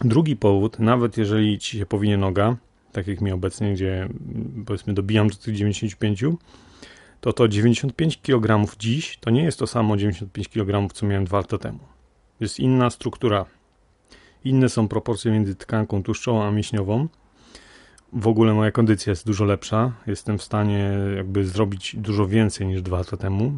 Drugi 0.00 0.36
powód, 0.36 0.78
nawet 0.78 1.16
jeżeli 1.16 1.58
ci 1.58 1.78
się 1.78 1.86
powinie 1.86 2.16
noga, 2.16 2.56
tak 2.92 3.06
jak 3.06 3.20
mi 3.20 3.32
obecnie, 3.32 3.72
gdzie 3.72 4.08
powiedzmy 4.66 4.94
dobijam 4.94 5.28
do 5.28 5.34
tych 5.34 5.56
95, 5.56 6.24
to 7.20 7.32
to 7.32 7.48
95 7.48 8.22
kg 8.22 8.76
dziś 8.78 9.18
to 9.20 9.30
nie 9.30 9.42
jest 9.42 9.58
to 9.58 9.66
samo 9.66 9.96
95 9.96 10.48
kg, 10.48 10.92
co 10.92 11.06
miałem 11.06 11.24
dwa 11.24 11.38
lata 11.38 11.58
temu. 11.58 11.78
Jest 12.40 12.60
inna 12.60 12.90
struktura. 12.90 13.46
Inne 14.44 14.68
są 14.68 14.88
proporcje 14.88 15.32
między 15.32 15.54
tkanką 15.54 16.02
tłuszczową 16.02 16.44
a 16.44 16.50
mięśniową. 16.50 17.08
W 18.12 18.26
ogóle 18.26 18.54
moja 18.54 18.70
kondycja 18.70 19.10
jest 19.10 19.26
dużo 19.26 19.44
lepsza. 19.44 19.92
Jestem 20.06 20.38
w 20.38 20.42
stanie 20.42 20.90
jakby 21.16 21.44
zrobić 21.44 21.96
dużo 21.96 22.26
więcej 22.26 22.66
niż 22.66 22.82
dwa 22.82 22.98
lata 22.98 23.16
temu. 23.16 23.52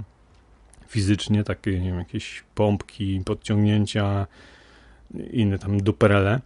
Fizycznie, 0.88 1.44
takie 1.44 1.80
nie 1.80 1.88
wiem, 1.90 1.98
jakieś 1.98 2.44
pompki, 2.54 3.22
podciągnięcia, 3.24 4.26
inne 5.30 5.58
tam 5.58 5.80
duperele. 5.80 6.40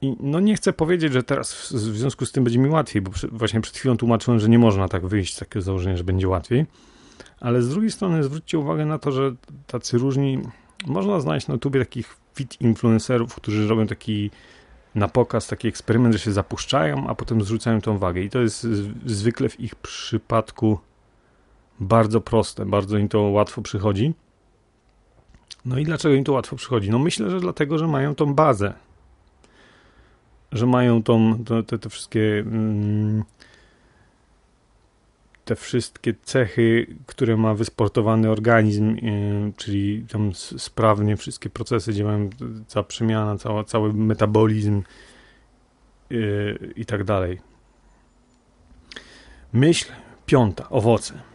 I 0.00 0.16
no 0.20 0.40
nie 0.40 0.54
chcę 0.54 0.72
powiedzieć, 0.72 1.12
że 1.12 1.22
teraz 1.22 1.72
w, 1.72 1.76
związku 1.76 2.26
z 2.26 2.32
tym 2.32 2.44
będzie 2.44 2.58
mi 2.58 2.68
łatwiej, 2.68 3.02
bo 3.02 3.10
właśnie 3.32 3.60
przed 3.60 3.76
chwilą 3.76 3.96
tłumaczyłem, 3.96 4.40
że 4.40 4.48
nie 4.48 4.58
można 4.58 4.88
tak 4.88 5.06
wyjść 5.06 5.34
z 5.34 5.38
takiego 5.38 5.62
założenia, 5.62 5.96
że 5.96 6.04
będzie 6.04 6.28
łatwiej. 6.28 6.66
Ale 7.40 7.62
z 7.62 7.68
drugiej 7.68 7.90
strony 7.90 8.22
zwróćcie 8.22 8.58
uwagę 8.58 8.86
na 8.86 8.98
to, 8.98 9.12
że 9.12 9.34
tacy 9.66 9.98
różni, 9.98 10.38
można 10.86 11.20
znaleźć 11.20 11.48
na 11.48 11.54
YouTube 11.54 11.78
takich 11.78 12.16
fit 12.34 12.60
influencerów, 12.60 13.34
którzy 13.34 13.68
robią 13.68 13.86
taki 13.86 14.30
na 14.94 15.08
pokaz, 15.08 15.46
taki 15.46 15.68
eksperyment, 15.68 16.14
że 16.14 16.18
się 16.18 16.32
zapuszczają, 16.32 17.06
a 17.08 17.14
potem 17.14 17.42
zrzucają 17.42 17.80
tą 17.80 17.98
wagę. 17.98 18.20
I 18.20 18.30
to 18.30 18.38
jest 18.38 18.66
zwykle 19.06 19.48
w 19.48 19.60
ich 19.60 19.74
przypadku 19.74 20.78
bardzo 21.80 22.20
proste, 22.20 22.66
bardzo 22.66 22.98
im 22.98 23.08
to 23.08 23.20
łatwo 23.20 23.62
przychodzi. 23.62 24.14
No 25.64 25.78
i 25.78 25.84
dlaczego 25.84 26.14
im 26.14 26.24
to 26.24 26.32
łatwo 26.32 26.56
przychodzi? 26.56 26.90
No 26.90 26.98
myślę, 26.98 27.30
że 27.30 27.40
dlatego, 27.40 27.78
że 27.78 27.86
mają 27.86 28.14
tą 28.14 28.34
bazę. 28.34 28.74
Że 30.52 30.66
mają 30.66 31.02
tą, 31.02 31.44
te, 31.66 31.78
te 31.78 31.88
wszystkie 31.88 32.38
mm, 32.38 33.24
te 35.48 35.56
wszystkie 35.56 36.14
cechy, 36.22 36.86
które 37.06 37.36
ma 37.36 37.54
wysportowany 37.54 38.30
organizm, 38.30 38.96
yy, 38.96 39.52
czyli 39.56 40.06
tam 40.12 40.34
sprawnie 40.34 41.16
wszystkie 41.16 41.50
procesy 41.50 41.94
działają, 41.94 42.30
cała 42.66 42.84
przemiana, 42.84 43.38
cała, 43.38 43.64
cały 43.64 43.92
metabolizm 43.92 44.82
yy, 46.10 46.72
i 46.76 46.84
tak 46.84 47.04
dalej. 47.04 47.40
Myśl 49.52 49.92
piąta, 50.26 50.68
owoce. 50.68 51.27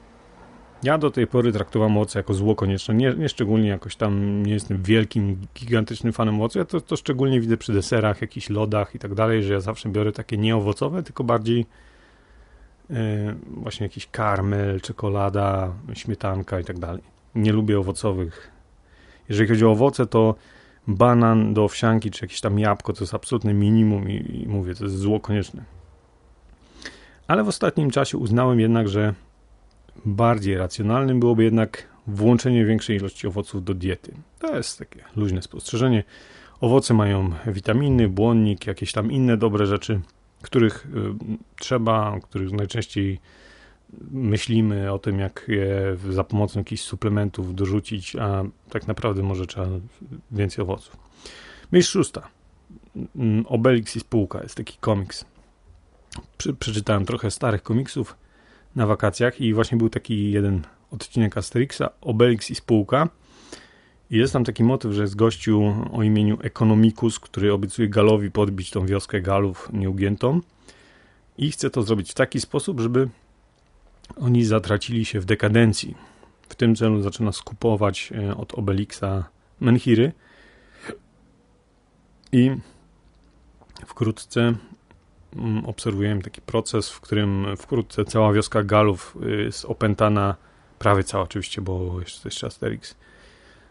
Ja 0.83 0.97
do 0.97 1.11
tej 1.11 1.27
pory 1.27 1.51
traktowałem 1.51 1.97
owoce 1.97 2.19
jako 2.19 2.33
zło 2.33 2.55
konieczne, 2.55 2.93
nie, 2.93 3.13
nie, 3.13 3.29
szczególnie 3.29 3.69
jakoś 3.69 3.95
tam 3.95 4.43
nie 4.45 4.53
jestem 4.53 4.83
wielkim, 4.83 5.37
gigantycznym 5.55 6.13
fanem 6.13 6.35
owoców, 6.35 6.55
ja 6.55 6.65
to, 6.65 6.81
to 6.81 6.95
szczególnie 6.95 7.41
widzę 7.41 7.57
przy 7.57 7.73
deserach, 7.73 8.21
jakichś 8.21 8.49
lodach 8.49 8.95
i 8.95 8.99
tak 8.99 9.13
dalej, 9.13 9.43
że 9.43 9.53
ja 9.53 9.59
zawsze 9.59 9.89
biorę 9.89 10.11
takie 10.11 10.37
nieowocowe, 10.37 11.03
tylko 11.03 11.23
bardziej 11.23 11.65
yy, 12.89 12.95
właśnie 13.47 13.85
jakiś 13.85 14.07
karmel, 14.07 14.81
czekolada, 14.81 15.73
śmietanka 15.93 16.59
i 16.59 16.63
tak 16.63 16.79
dalej. 16.79 17.01
Nie 17.35 17.53
lubię 17.53 17.79
owocowych. 17.79 18.51
Jeżeli 19.29 19.49
chodzi 19.49 19.65
o 19.65 19.71
owoce, 19.71 20.05
to 20.05 20.35
banan 20.87 21.53
do 21.53 21.63
owsianki, 21.63 22.11
czy 22.11 22.25
jakieś 22.25 22.41
tam 22.41 22.59
jabłko, 22.59 22.93
to 22.93 23.03
jest 23.03 23.13
absolutne 23.13 23.53
minimum 23.53 24.09
i, 24.09 24.41
i 24.43 24.47
mówię, 24.47 24.75
to 24.75 24.83
jest 24.83 24.97
zło 24.97 25.19
konieczne. 25.19 25.63
Ale 27.27 27.43
w 27.43 27.47
ostatnim 27.47 27.91
czasie 27.91 28.17
uznałem 28.17 28.59
jednak, 28.59 28.89
że 28.89 29.13
bardziej 30.05 30.57
racjonalnym 30.57 31.19
byłoby 31.19 31.43
jednak 31.43 31.87
włączenie 32.07 32.65
większej 32.65 32.97
ilości 32.97 33.27
owoców 33.27 33.63
do 33.63 33.73
diety. 33.73 34.13
To 34.39 34.55
jest 34.55 34.79
takie 34.79 35.03
luźne 35.15 35.41
spostrzeżenie. 35.41 36.03
Owoce 36.61 36.93
mają 36.93 37.31
witaminy, 37.47 38.09
błonnik, 38.09 38.67
jakieś 38.67 38.91
tam 38.91 39.11
inne 39.11 39.37
dobre 39.37 39.65
rzeczy, 39.65 40.01
których 40.41 40.85
y, 40.85 40.89
trzeba, 41.55 42.19
których 42.23 42.51
najczęściej 42.51 43.19
myślimy 44.11 44.91
o 44.91 44.99
tym, 44.99 45.19
jak 45.19 45.45
je 45.47 45.97
za 46.09 46.23
pomocą 46.23 46.59
jakichś 46.59 46.81
suplementów 46.81 47.55
dorzucić, 47.55 48.15
a 48.15 48.43
tak 48.69 48.87
naprawdę 48.87 49.23
może 49.23 49.47
trzeba 49.47 49.67
więcej 50.31 50.63
owoców. 50.63 50.97
Myśl 51.71 51.91
szósta. 51.91 52.27
Mm, 53.15 53.45
Obelix 53.47 53.95
i 53.95 53.99
spółka 53.99 54.43
jest 54.43 54.55
taki 54.55 54.77
komiks. 54.79 55.25
przeczytałem 56.59 57.05
trochę 57.05 57.31
starych 57.31 57.63
komiksów 57.63 58.15
na 58.75 58.87
wakacjach 58.87 59.41
i 59.41 59.53
właśnie 59.53 59.77
był 59.77 59.89
taki 59.89 60.31
jeden 60.31 60.61
odcinek 60.91 61.37
Asterixa, 61.37 61.89
Obelix 62.01 62.51
i 62.51 62.55
spółka. 62.55 63.09
I 64.11 64.17
jest 64.17 64.33
tam 64.33 64.43
taki 64.43 64.63
motyw, 64.63 64.91
że 64.91 65.01
jest 65.01 65.15
gościu 65.15 65.73
o 65.91 66.03
imieniu 66.03 66.37
Economicus, 66.41 67.19
który 67.19 67.53
obiecuje 67.53 67.89
Galowi 67.89 68.31
podbić 68.31 68.71
tą 68.71 68.85
wioskę 68.85 69.21
Galów 69.21 69.69
nieugiętą 69.73 70.41
i 71.37 71.51
chce 71.51 71.69
to 71.69 71.83
zrobić 71.83 72.11
w 72.11 72.13
taki 72.13 72.41
sposób, 72.41 72.79
żeby 72.79 73.09
oni 74.15 74.45
zatracili 74.45 75.05
się 75.05 75.19
w 75.19 75.25
dekadencji. 75.25 75.95
W 76.49 76.55
tym 76.55 76.75
celu 76.75 77.01
zaczyna 77.01 77.31
skupować 77.31 78.13
e, 78.15 78.37
od 78.37 78.53
Obelixa 78.53 79.29
menhiry 79.59 80.11
i 82.31 82.51
wkrótce 83.85 84.53
obserwujemy 85.65 86.21
taki 86.21 86.41
proces, 86.41 86.89
w 86.89 87.01
którym 87.01 87.45
wkrótce 87.57 88.05
cała 88.05 88.33
wioska 88.33 88.63
Galów 88.63 89.17
y, 89.23 89.43
jest 89.43 89.65
opętana, 89.65 90.35
prawie 90.79 91.03
cała 91.03 91.23
oczywiście, 91.23 91.61
bo 91.61 91.99
jeszcze 91.99 92.29
jest 92.29 92.43
Asterix, 92.43 92.95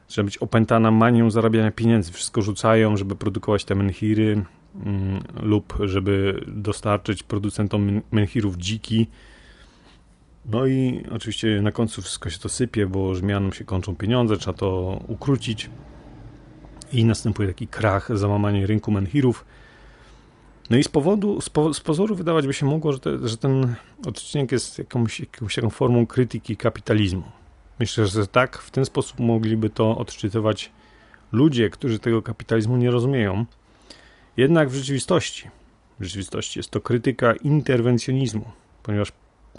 żeby 0.09 0.25
być 0.25 0.39
opętana 0.39 0.91
manią 0.91 1.31
zarabiania 1.31 1.71
pieniędzy. 1.71 2.13
Wszystko 2.13 2.43
rzucają, 2.43 2.97
żeby 2.97 3.17
produkować 3.17 3.65
te 3.65 3.75
menhiry 3.75 4.45
mm, 4.85 5.23
lub 5.43 5.79
żeby 5.85 6.45
dostarczyć 6.47 7.23
producentom 7.23 8.03
menhirów 8.11 8.57
dziki. 8.57 9.07
No 10.47 10.67
i 10.67 11.05
oczywiście 11.11 11.63
na 11.63 11.73
końcu 11.73 12.03
wszystko 12.03 12.31
się 12.31 12.39
to 12.39 12.49
sypie, 12.49 12.87
bo 12.87 13.15
żmianom 13.15 13.53
się 13.53 13.65
kończą 13.65 13.97
pieniądze, 13.97 14.37
trzeba 14.37 14.59
to 14.59 15.01
ukrócić 15.09 15.71
i 16.93 17.05
następuje 17.05 17.49
taki 17.49 17.67
krach, 17.67 18.19
załamanie 18.19 18.67
rynku 18.67 18.91
menhirów 18.91 19.45
no 20.71 20.77
i 20.77 20.85
z 20.85 20.89
powodu, 20.89 21.41
z, 21.41 21.51
po, 21.51 21.75
z 21.75 21.81
pozoru 21.81 22.15
wydawać 22.15 22.47
by 22.47 22.53
się 22.53 22.67
mogło, 22.67 22.93
że, 22.93 22.99
te, 22.99 23.29
że 23.29 23.37
ten 23.37 23.75
odcinek 24.07 24.53
jest 24.53 24.79
jakąś, 24.79 25.21
jakąś 25.21 25.55
taką 25.55 25.71
formą 25.71 26.07
krytyki 26.07 26.57
kapitalizmu. 26.57 27.23
Myślę, 27.81 28.07
że 28.07 28.27
tak, 28.27 28.59
w 28.59 28.71
ten 28.71 28.85
sposób 28.85 29.21
mogliby 29.21 29.71
to 29.71 29.99
odczytywać 29.99 30.71
ludzie, 31.33 31.71
którzy 31.71 31.99
tego 31.99 32.23
kapitalizmu 32.23 32.77
nie 32.77 32.91
rozumieją. 32.91 33.47
Jednak 34.37 34.71
w 34.71 34.75
rzeczywistości, 34.75 35.51
w 36.01 36.05
rzeczywistości 36.05 36.59
jest 36.59 36.71
to 36.71 36.81
krytyka 36.81 37.33
interwencjonizmu, 37.33 38.45
ponieważ 38.83 39.13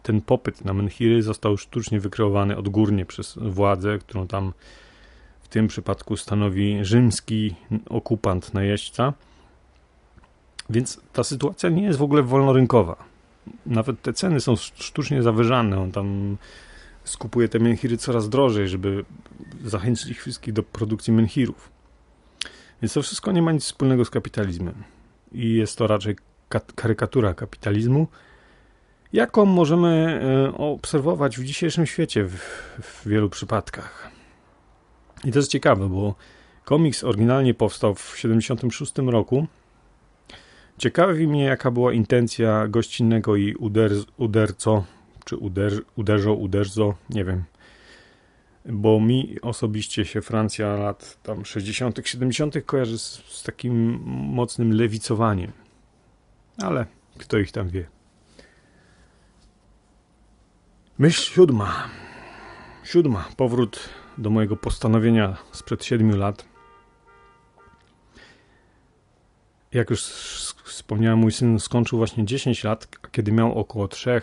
ten 0.03 0.22
popyt 0.22 0.65
na 0.65 0.74
menhiry 0.74 1.24
został 1.24 1.57
sztucznie 1.57 2.00
wykreowany 2.00 2.57
odgórnie 2.57 3.05
przez 3.05 3.38
władzę, 3.41 3.98
którą 4.00 4.27
tam 4.27 4.53
w 5.41 5.48
tym 5.48 5.67
przypadku 5.67 6.17
stanowi 6.17 6.86
rzymski 6.86 7.55
okupant 7.89 8.53
najeźdźca 8.53 9.13
więc 10.70 11.01
ta 11.13 11.24
sytuacja 11.24 11.70
nie 11.70 11.84
jest 11.84 12.00
w 12.00 12.03
ogóle 12.03 12.24
wolnorynkowa. 12.24 12.96
Nawet 13.65 14.01
te 14.01 14.13
ceny 14.13 14.41
są 14.41 14.55
sztucznie 14.55 15.24
zawyżane. 15.24 15.79
On 15.79 15.91
tam 15.91 16.38
skupuje 17.03 17.50
te 17.50 17.60
menhiry 17.60 17.98
coraz 17.98 18.29
drożej, 18.29 18.70
żeby 18.70 19.05
zachęcić 19.65 20.08
ich 20.08 20.22
wszystkich 20.22 20.53
do 20.53 20.63
produkcji 20.63 21.13
menhirów. 21.13 21.72
Więc 22.82 22.93
to 22.93 23.01
wszystko 23.01 23.32
nie 23.32 23.41
ma 23.41 23.51
nic 23.51 23.63
wspólnego 23.63 24.05
z 24.05 24.10
kapitalizmem. 24.10 24.84
I 25.32 25.53
jest 25.53 25.77
to 25.77 25.88
raczej 25.88 26.15
karykatura 26.75 27.34
kapitalizmu, 27.34 28.08
jaką 29.13 29.46
możemy 29.46 30.22
e, 30.50 30.58
obserwować 30.58 31.38
w 31.38 31.43
dzisiejszym 31.43 31.86
świecie 31.86 32.24
w, 32.25 32.36
w 32.82 33.08
wielu 33.08 33.29
przypadkach. 33.29 34.12
I 35.25 35.32
to 35.32 35.39
jest 35.39 35.51
ciekawe, 35.51 35.89
bo 35.89 36.15
komiks 36.65 37.03
oryginalnie 37.03 37.53
powstał 37.53 37.96
w 37.96 38.12
1976 38.15 38.93
roku 38.98 39.48
Ciekawi 40.77 41.27
mnie, 41.27 41.44
jaka 41.44 41.72
była 41.72 41.94
intencja 41.94 42.68
gościnnego 42.68 43.36
i 43.36 43.56
uder, 43.56 43.92
uderco, 44.18 44.86
czy 45.25 45.38
uder, 45.38 45.74
uderzo, 45.96 46.34
uderzo, 46.34 46.96
nie 47.10 47.25
wiem. 47.25 47.44
Bo 48.65 49.00
mi 49.00 49.42
osobiście 49.42 50.06
się 50.06 50.22
Francja 50.22 50.75
lat 50.75 51.18
tam 51.24 51.46
60., 51.46 52.00
70. 52.03 52.56
kojarzy 52.65 53.00
z, 53.00 53.24
z 53.25 53.44
takim 53.44 54.00
mocnym 54.06 54.74
lewicowaniem. 54.74 55.51
Ale 56.58 56.86
kto 57.18 57.38
ich 57.38 57.51
tam 57.51 57.70
wie. 57.70 57.88
Myśl 60.98 61.34
siódma. 61.34 61.89
Siódma. 62.84 63.30
Powrót 63.38 63.89
do 64.18 64.30
mojego 64.30 64.56
postanowienia 64.56 65.38
sprzed 65.51 65.86
siedmiu 65.86 66.18
lat. 66.18 66.46
Jak 69.72 69.89
już 69.89 70.01
wspomniałem, 70.74 71.20
mój 71.20 71.32
syn 71.32 71.60
skończył 71.60 71.98
właśnie 71.98 72.25
10 72.25 72.63
lat, 72.63 72.88
kiedy 73.12 73.32
miał 73.32 73.60
około 73.60 73.88
3, 73.88 74.22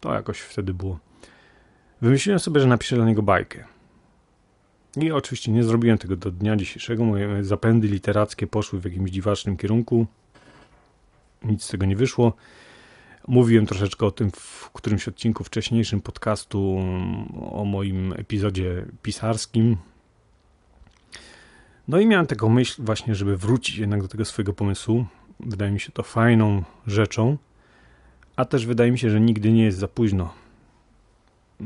to 0.00 0.14
jakoś 0.14 0.40
wtedy 0.40 0.74
było. 0.74 0.98
Wymyśliłem 2.02 2.38
sobie, 2.38 2.60
że 2.60 2.66
napiszę 2.66 2.96
dla 2.96 3.04
niego 3.04 3.22
bajkę. 3.22 3.64
I 4.96 5.12
oczywiście 5.12 5.52
nie 5.52 5.64
zrobiłem 5.64 5.98
tego 5.98 6.16
do 6.16 6.30
dnia 6.30 6.56
dzisiejszego. 6.56 7.04
Moje 7.04 7.44
zapędy 7.44 7.88
literackie 7.88 8.46
poszły 8.46 8.80
w 8.80 8.84
jakimś 8.84 9.10
dziwacznym 9.10 9.56
kierunku. 9.56 10.06
Nic 11.42 11.64
z 11.64 11.68
tego 11.68 11.86
nie 11.86 11.96
wyszło. 11.96 12.32
Mówiłem 13.28 13.66
troszeczkę 13.66 14.06
o 14.06 14.10
tym 14.10 14.30
w 14.30 14.70
którymś 14.72 15.08
odcinku 15.08 15.44
wcześniejszym 15.44 16.00
podcastu 16.00 16.78
o 17.50 17.64
moim 17.64 18.12
epizodzie 18.12 18.86
pisarskim, 19.02 19.76
no 21.90 22.00
i 22.00 22.06
miałem 22.06 22.26
taką 22.26 22.48
myśl 22.48 22.82
właśnie, 22.82 23.14
żeby 23.14 23.36
wrócić 23.36 23.78
jednak 23.78 24.02
do 24.02 24.08
tego 24.08 24.24
swojego 24.24 24.52
pomysłu. 24.52 25.06
Wydaje 25.46 25.72
mi 25.72 25.80
się 25.80 25.92
to 25.92 26.02
fajną 26.02 26.62
rzeczą, 26.86 27.36
a 28.36 28.44
też 28.44 28.66
wydaje 28.66 28.92
mi 28.92 28.98
się, 28.98 29.10
że 29.10 29.20
nigdy 29.20 29.52
nie 29.52 29.64
jest 29.64 29.78
za 29.78 29.88
późno. 29.88 30.34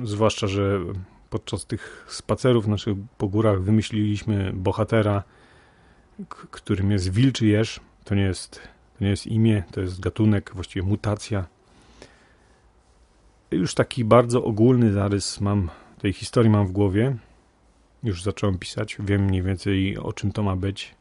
Zwłaszcza, 0.03 0.47
że 0.47 0.81
podczas 1.31 1.67
tych 1.67 2.07
spacerów 2.09 2.67
naszych 2.67 2.97
po 3.19 3.29
górach 3.29 3.63
wymyśliliśmy 3.63 4.53
bohatera, 4.55 5.23
którym 6.29 6.91
jest 6.91 7.13
wilczy 7.13 7.47
jeż. 7.47 7.81
To 8.05 8.15
nie 8.15 8.23
jest, 8.23 8.61
to 8.99 9.05
nie 9.05 9.11
jest 9.11 9.27
imię, 9.27 9.63
to 9.73 9.81
jest 9.81 10.01
gatunek, 10.01 10.51
właściwie 10.55 10.87
mutacja. 10.87 11.47
już 13.51 13.75
taki 13.75 14.05
bardzo 14.05 14.45
ogólny 14.45 14.93
zarys 14.93 15.41
mam 15.41 15.71
tej 15.99 16.13
historii 16.13 16.51
mam 16.51 16.67
w 16.67 16.73
głowie. 16.73 17.17
Już 18.03 18.23
zacząłem 18.23 18.59
pisać, 18.59 18.97
wiem 19.01 19.25
mniej 19.25 19.43
więcej 19.43 19.99
o 19.99 20.13
czym 20.13 20.33
to 20.33 20.43
ma 20.43 20.57
być. 20.57 20.95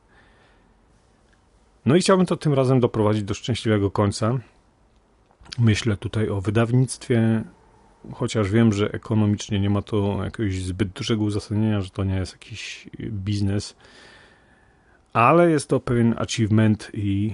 No 1.85 1.95
i 1.95 1.99
chciałbym 1.99 2.25
to 2.25 2.37
tym 2.37 2.53
razem 2.53 2.79
doprowadzić 2.79 3.23
do 3.23 3.33
szczęśliwego 3.33 3.91
końca. 3.91 4.39
Myślę 5.59 5.97
tutaj 5.97 6.29
o 6.29 6.41
wydawnictwie, 6.41 7.43
chociaż 8.13 8.49
wiem, 8.49 8.73
że 8.73 8.91
ekonomicznie 8.91 9.59
nie 9.59 9.69
ma 9.69 9.81
to 9.81 10.19
jakiegoś 10.23 10.61
zbyt 10.61 10.89
dużego 10.89 11.23
uzasadnienia, 11.23 11.81
że 11.81 11.89
to 11.89 12.03
nie 12.03 12.15
jest 12.15 12.33
jakiś 12.33 12.89
biznes, 12.99 13.75
ale 15.13 15.51
jest 15.51 15.69
to 15.69 15.79
pewien 15.79 16.15
achievement 16.17 16.91
i 16.93 17.33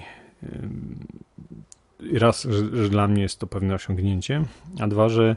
raz, 2.13 2.43
że, 2.43 2.83
że 2.83 2.89
dla 2.89 3.07
mnie 3.07 3.21
jest 3.21 3.39
to 3.39 3.47
pewne 3.47 3.75
osiągnięcie, 3.75 4.43
a 4.79 4.87
dwa, 4.87 5.09
że 5.09 5.35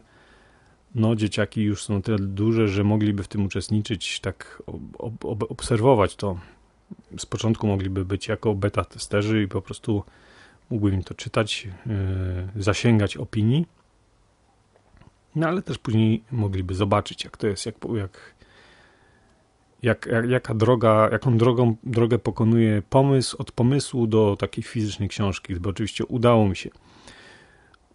no, 0.95 1.16
dzieciaki 1.16 1.62
już 1.62 1.85
są 1.85 2.02
tyle 2.02 2.19
duże, 2.19 2.69
że 2.69 2.85
mogliby 2.85 3.23
w 3.23 3.28
tym 3.28 3.47
uczestniczyć, 3.47 4.21
tak 4.21 4.62
ob, 4.99 5.25
ob, 5.25 5.50
obserwować 5.50 6.16
to. 6.16 6.38
Z 7.18 7.26
początku 7.26 7.66
mogliby 7.66 8.04
być 8.04 8.28
jako 8.28 8.54
beta 8.54 8.84
testerzy 8.84 9.42
i 9.42 9.49
po 9.49 9.62
prostu 9.62 10.04
mógłbym 10.70 11.02
to 11.02 11.14
czytać, 11.14 11.68
yy, 11.87 12.62
zasięgać 12.62 13.16
opinii. 13.16 13.66
No 15.34 15.49
ale 15.49 15.62
też 15.62 15.78
później 15.78 16.22
mogliby 16.30 16.75
zobaczyć, 16.75 17.25
jak 17.25 17.37
to 17.37 17.46
jest, 17.46 17.66
jak, 17.66 17.75
jak, 17.94 18.34
jak, 19.82 20.08
jaka 20.28 20.54
droga, 20.54 21.08
jaką 21.12 21.38
drogą, 21.38 21.76
drogę 21.84 22.18
pokonuje 22.18 22.82
pomysł 22.90 23.37
od 23.38 23.52
pomysłu 23.52 24.06
do 24.06 24.37
takiej 24.38 24.64
fizycznej 24.64 25.08
książki, 25.08 25.54
bo 25.54 25.70
oczywiście 25.70 26.06
udało 26.06 26.49
mi 26.49 26.56
się 26.56 26.70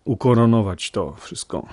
ukoronować 0.05 0.91
to 0.91 1.15
wszystko. 1.15 1.67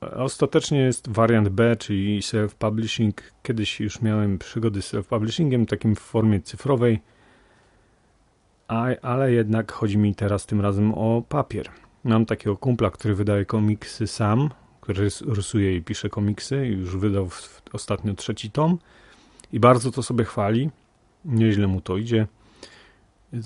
Ostatecznie 0.00 0.78
jest 0.78 1.08
wariant 1.08 1.48
B, 1.48 1.76
czyli 1.76 2.20
self-publishing. 2.20 3.12
Kiedyś 3.42 3.80
już 3.80 4.02
miałem 4.02 4.38
przygody 4.38 4.82
z 4.82 4.94
self-publishingiem, 4.94 5.66
takim 5.66 5.96
w 5.96 6.00
formie 6.00 6.40
cyfrowej, 6.40 7.00
ale 9.02 9.32
jednak 9.32 9.72
chodzi 9.72 9.98
mi 9.98 10.14
teraz 10.14 10.46
tym 10.46 10.60
razem 10.60 10.94
o 10.94 11.22
papier. 11.28 11.68
Mam 12.04 12.26
takiego 12.26 12.56
kumpla, 12.56 12.90
który 12.90 13.14
wydaje 13.14 13.44
komiksy 13.44 14.06
sam, 14.06 14.50
który 14.80 15.08
rysuje 15.26 15.76
i 15.76 15.82
pisze 15.82 16.08
komiksy. 16.08 16.66
Już 16.66 16.96
wydał 16.96 17.28
ostatnio 17.72 18.14
trzeci 18.14 18.50
tom 18.50 18.78
i 19.52 19.60
bardzo 19.60 19.90
to 19.90 20.02
sobie 20.02 20.24
chwali. 20.24 20.70
Nieźle 21.24 21.66
mu 21.66 21.80
to 21.80 21.96
idzie. 21.96 22.26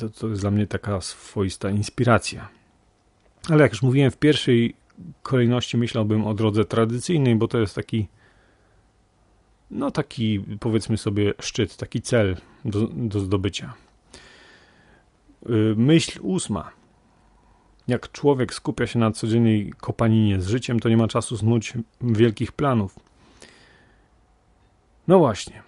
To, 0.00 0.08
to 0.08 0.28
jest 0.28 0.40
dla 0.40 0.50
mnie 0.50 0.66
taka 0.66 1.00
swoista 1.00 1.70
inspiracja. 1.70 2.48
Ale 3.50 3.62
jak 3.62 3.72
już 3.72 3.82
mówiłem, 3.82 4.10
w 4.10 4.16
pierwszej 4.16 4.74
kolejności 5.22 5.76
myślałbym 5.76 6.26
o 6.26 6.34
drodze 6.34 6.64
tradycyjnej, 6.64 7.36
bo 7.36 7.48
to 7.48 7.58
jest 7.58 7.74
taki 7.74 8.08
no 9.70 9.90
taki 9.90 10.40
powiedzmy 10.60 10.96
sobie 10.96 11.34
szczyt, 11.40 11.76
taki 11.76 12.02
cel 12.02 12.36
do, 12.64 12.88
do 12.92 13.20
zdobycia. 13.20 13.74
Y, 15.50 15.74
myśl 15.76 16.20
ósma. 16.22 16.70
Jak 17.88 18.12
człowiek 18.12 18.54
skupia 18.54 18.86
się 18.86 18.98
na 18.98 19.10
codziennej 19.10 19.72
kopaninie 19.80 20.40
z 20.40 20.46
życiem, 20.46 20.80
to 20.80 20.88
nie 20.88 20.96
ma 20.96 21.08
czasu 21.08 21.36
snuć 21.36 21.72
wielkich 22.00 22.52
planów. 22.52 22.98
No 25.08 25.18
właśnie. 25.18 25.62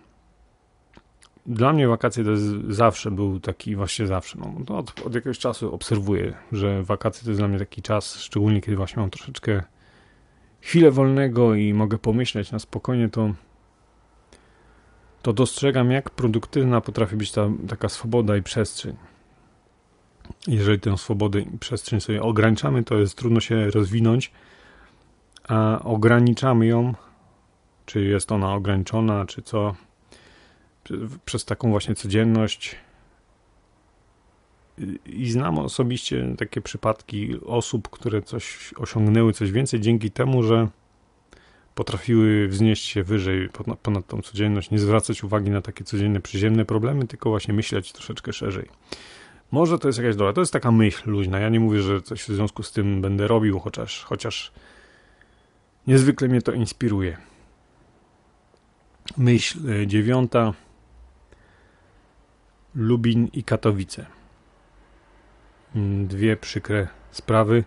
Dla 1.47 1.73
mnie 1.73 1.89
wakacje 1.89 2.25
to 2.25 2.31
jest 2.31 2.45
zawsze 2.69 3.11
był 3.11 3.41
taki, 3.41 3.77
właśnie 3.77 4.07
zawsze, 4.07 4.39
no, 4.39 4.77
od, 4.77 5.07
od 5.07 5.15
jakiegoś 5.15 5.39
czasu 5.39 5.75
obserwuję, 5.75 6.35
że 6.53 6.83
wakacje 6.83 7.25
to 7.25 7.31
jest 7.31 7.41
dla 7.41 7.49
mnie 7.49 7.59
taki 7.59 7.83
czas, 7.83 8.17
szczególnie 8.17 8.61
kiedy 8.61 8.77
właśnie 8.77 9.01
mam 9.01 9.11
troszeczkę 9.11 9.63
chwilę 10.61 10.91
wolnego 10.91 11.55
i 11.55 11.75
mogę 11.75 11.99
pomyśleć 11.99 12.53
na 12.53 12.59
spokojnie, 12.59 13.09
to 13.09 13.31
to 15.23 15.33
dostrzegam, 15.33 15.91
jak 15.91 16.11
produktywna 16.11 16.81
potrafi 16.81 17.17
być 17.17 17.33
ta 17.33 17.49
taka 17.69 17.89
swoboda 17.89 18.37
i 18.37 18.43
przestrzeń. 18.43 18.97
Jeżeli 20.47 20.81
tę 20.81 20.99
swobodę 20.99 21.41
i 21.41 21.59
przestrzeń 21.59 22.01
sobie 22.01 22.23
ograniczamy, 22.23 22.85
to 22.85 22.95
jest 22.99 23.19
trudno 23.19 23.41
się 23.41 23.71
rozwinąć, 23.71 24.33
a 25.49 25.81
ograniczamy 25.85 26.67
ją, 26.67 26.95
czy 27.87 28.05
jest 28.05 28.33
ona 28.33 28.55
ograniczona, 28.55 29.27
czy 29.27 29.43
co, 29.43 29.75
przez 31.25 31.45
taką 31.45 31.71
właśnie 31.71 31.95
codzienność. 31.95 32.77
I 35.07 35.31
znam 35.31 35.59
osobiście 35.59 36.35
takie 36.39 36.61
przypadki 36.61 37.41
osób, 37.47 37.89
które 37.89 38.23
coś 38.23 38.75
osiągnęły, 38.77 39.33
coś 39.33 39.53
więcej 39.53 39.81
dzięki 39.81 40.11
temu, 40.11 40.43
że 40.43 40.69
potrafiły 41.75 42.49
wznieść 42.49 42.85
się 42.85 43.03
wyżej 43.03 43.49
ponad, 43.83 44.07
tą 44.07 44.23
codzienność, 44.23 44.71
nie 44.71 44.79
zwracać 44.79 45.25
uwagi 45.25 45.51
na 45.51 45.63
takie 45.63 45.85
codzienne, 45.85 46.21
przyziemne 46.21 46.65
problemy, 46.65 47.07
tylko 47.07 47.31
właśnie 47.31 47.55
myśleć 47.55 47.93
troszeczkę 47.93 48.33
szerzej. 48.33 48.69
Może 49.51 49.79
to 49.79 49.89
jest 49.89 49.99
jakaś 49.99 50.17
droga, 50.17 50.33
to 50.33 50.41
jest 50.41 50.53
taka 50.53 50.73
myśl 50.73 51.11
luźna. 51.11 51.39
Ja 51.39 51.49
nie 51.49 51.61
mówię, 51.61 51.83
że 51.83 52.03
coś 52.03 52.23
w 52.23 52.27
związku 52.27 52.63
z 52.63 52.73
tym 52.73 53.03
będę 53.03 53.29
robił, 53.29 53.59
chociaż, 53.59 54.05
chociaż 54.05 54.53
niezwykle 55.87 56.29
mnie 56.29 56.43
to 56.43 56.53
inspiruje. 56.53 57.17
Myśl 59.17 59.71
e, 59.71 59.87
dziewiąta. 59.87 60.53
Lubin 62.77 63.29
i 63.33 63.43
Katowice. 63.45 64.07
Mm, 65.75 66.07
dwie 66.07 66.37
przykre 66.37 66.89
sprawy. 67.11 67.65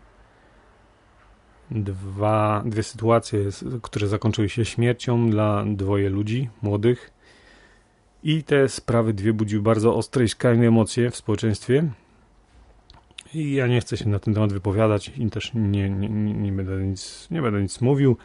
Dwa, 1.72 2.64
dwie 2.66 2.84
sytuacje, 2.84 3.40
które 3.82 4.08
zakończyły 4.08 4.50
się 4.50 4.66
śmiercią 4.66 5.30
dla 5.30 5.66
dwoje 5.68 6.10
ludzi 6.10 6.50
młodych. 6.62 7.12
I 8.24 8.44
te 8.44 8.70
sprawy 8.70 9.14
dwie 9.14 9.34
budziły 9.34 9.62
bardzo 9.62 9.96
ostre 9.96 10.24
i 10.24 10.30
skrajne 10.30 10.68
emocje 10.68 11.12
w 11.12 11.16
społeczeństwie. 11.16 11.90
I 13.34 13.54
ja 13.54 13.68
nie 13.68 13.82
chcę 13.82 13.98
się 13.98 14.10
na 14.10 14.20
ten 14.20 14.34
temat 14.34 14.54
wypowiadać 14.54 15.12
i 15.18 15.30
też 15.30 15.52
nie, 15.54 15.90
nie, 15.90 16.10
nie, 16.34 16.52
będę, 16.52 16.84
nic, 16.84 17.28
nie 17.32 17.42
będę 17.42 17.62
nic 17.62 17.82
mówił. 17.82 18.18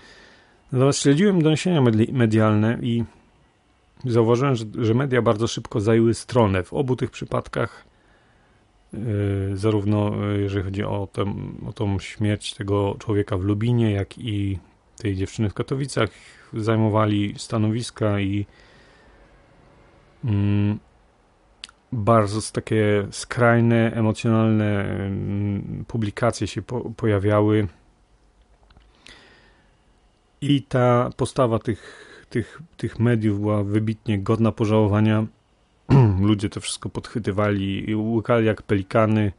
Natomiast 0.72 0.98
śledziłem 0.98 1.42
doniesienia 1.42 1.82
medialne 2.12 2.78
i 2.82 3.04
zauważyłem, 4.06 4.54
że, 4.54 4.64
że 4.78 4.94
media 4.94 5.22
bardzo 5.22 5.46
szybko 5.46 5.80
zajęły 5.80 6.14
stronę 6.14 6.62
w 6.62 6.72
obu 6.72 6.96
tych 6.96 7.10
przypadkach. 7.10 7.84
Yy, 8.92 9.56
zarówno 9.56 10.12
yy, 10.26 10.42
jeżeli 10.42 10.64
chodzi 10.64 10.84
o, 10.84 11.08
tę, 11.12 11.34
o 11.66 11.72
tą 11.72 11.98
śmierć 11.98 12.54
tego 12.54 12.96
człowieka 12.98 13.36
w 13.36 13.42
Lubinie, 13.42 13.92
jak 13.92 14.18
i 14.18 14.58
tej 14.96 15.16
dziewczyny 15.16 15.50
w 15.50 15.54
Katowicach, 15.54 16.10
zajmowali 16.52 17.34
stanowiska 17.36 18.20
i 18.20 18.46
mm, 20.24 20.78
bardzo 21.92 22.40
takie 22.52 23.06
skrajne, 23.10 23.92
emocjonalne 23.94 24.84
mm, 24.84 25.84
publikacje 25.88 26.46
się 26.46 26.62
po, 26.62 26.80
pojawiały. 26.80 27.68
I 30.40 30.62
ta 30.62 31.10
postawa 31.16 31.58
tych 31.58 32.13
tych, 32.34 32.62
tych 32.76 32.98
mediów 32.98 33.40
była 33.40 33.64
wybitnie 33.64 34.18
godna 34.18 34.52
pożałowania. 34.52 35.26
Ludzie 36.28 36.48
to 36.48 36.60
wszystko 36.60 36.88
podchwytywali 36.88 37.90
i 37.90 37.96
łykali 37.96 38.46
jak 38.46 38.62
pelikany. 38.62 39.32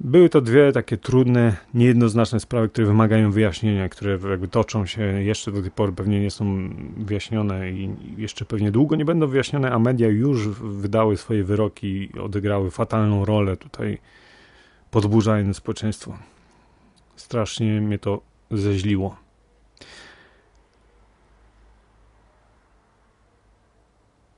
Były 0.00 0.28
to 0.28 0.40
dwie 0.40 0.72
takie 0.72 0.96
trudne, 0.96 1.56
niejednoznaczne 1.74 2.40
sprawy, 2.40 2.68
które 2.68 2.86
wymagają 2.86 3.30
wyjaśnienia, 3.30 3.88
które 3.88 4.18
jakby 4.30 4.48
toczą 4.48 4.86
się 4.86 5.02
jeszcze 5.02 5.52
do 5.52 5.62
tej 5.62 5.70
pory, 5.70 5.92
pewnie 5.92 6.20
nie 6.20 6.30
są 6.30 6.70
wyjaśnione 6.96 7.70
i 7.70 7.96
jeszcze 8.16 8.44
pewnie 8.44 8.70
długo 8.70 8.96
nie 8.96 9.04
będą 9.04 9.26
wyjaśnione, 9.26 9.72
a 9.72 9.78
media 9.78 10.08
już 10.08 10.48
wydały 10.48 11.16
swoje 11.16 11.44
wyroki 11.44 12.10
i 12.14 12.18
odegrały 12.18 12.70
fatalną 12.70 13.24
rolę 13.24 13.56
tutaj, 13.56 13.98
podburzając 14.90 15.56
społeczeństwo. 15.56 16.18
Strasznie 17.16 17.80
mnie 17.80 17.98
to 17.98 18.20
zeźliło. 18.50 19.25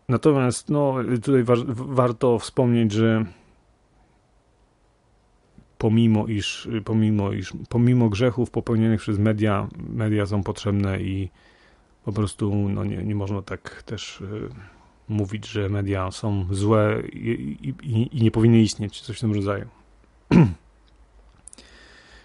Natomiast 0.09 0.71
no, 0.71 0.95
tutaj 1.23 1.45
wa 1.45 1.55
warto 1.75 2.39
wspomnieć, 2.39 2.93
że 2.93 3.25
pomimo 5.79 6.27
iż, 6.27 6.69
pomimo 6.85 7.33
iż, 7.33 7.53
pomimo 7.69 8.09
grzechów 8.09 8.51
popełnionych 8.51 9.01
przez 9.01 9.19
media, 9.19 9.69
media 9.89 10.27
są 10.27 10.43
potrzebne 10.43 11.01
i 11.01 11.31
po 12.05 12.13
prostu 12.13 12.69
no, 12.69 12.85
nie, 12.85 12.97
nie 12.97 13.15
można 13.15 13.43
tak 13.43 13.83
też 13.83 14.21
y, 14.21 14.49
mówić, 15.09 15.47
że 15.49 15.69
media 15.69 16.11
są 16.11 16.47
złe 16.51 17.03
i, 17.13 17.57
i, 17.83 18.19
i 18.19 18.23
nie 18.23 18.31
powinny 18.31 18.61
istnieć, 18.61 19.01
coś 19.01 19.17
w 19.17 19.21
tym 19.21 19.35
rodzaju. 19.35 19.69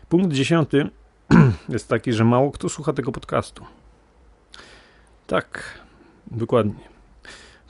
Punkt 0.10 0.34
dziesiąty 0.34 0.90
jest 1.70 1.90
taki, 1.90 2.14
że 2.14 2.26
mało 2.26 2.52
kto 2.52 2.70
słucha 2.70 2.94
tego 2.94 3.12
podcastu. 3.12 3.66
Tak, 5.28 5.80
dokładnie 6.32 6.93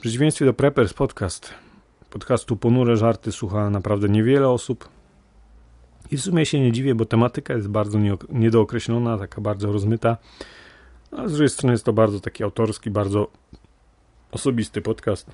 przeciwieństwie 0.03 0.45
do 0.45 0.53
Preppers 0.53 0.93
Podcast, 0.93 1.53
podcastu 2.09 2.55
Ponure 2.55 2.97
Żarty 2.97 3.31
słucha 3.31 3.69
naprawdę 3.69 4.09
niewiele 4.09 4.49
osób. 4.49 4.89
I 6.11 6.17
w 6.17 6.21
sumie 6.21 6.45
się 6.45 6.59
nie 6.59 6.71
dziwię, 6.71 6.95
bo 6.95 7.05
tematyka 7.05 7.53
jest 7.53 7.67
bardzo 7.67 7.99
niedookreślona, 8.29 9.17
taka 9.17 9.41
bardzo 9.41 9.71
rozmyta. 9.71 10.17
A 11.11 11.27
z 11.27 11.31
drugiej 11.31 11.49
strony 11.49 11.73
jest 11.73 11.85
to 11.85 11.93
bardzo 11.93 12.19
taki 12.19 12.43
autorski, 12.43 12.91
bardzo 12.91 13.31
osobisty 14.31 14.81
podcast. 14.81 15.31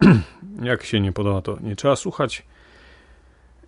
Jak 0.62 0.84
się 0.84 1.00
nie 1.00 1.12
podoba, 1.12 1.42
to 1.42 1.58
nie 1.60 1.76
trzeba 1.76 1.96
słuchać. 1.96 2.46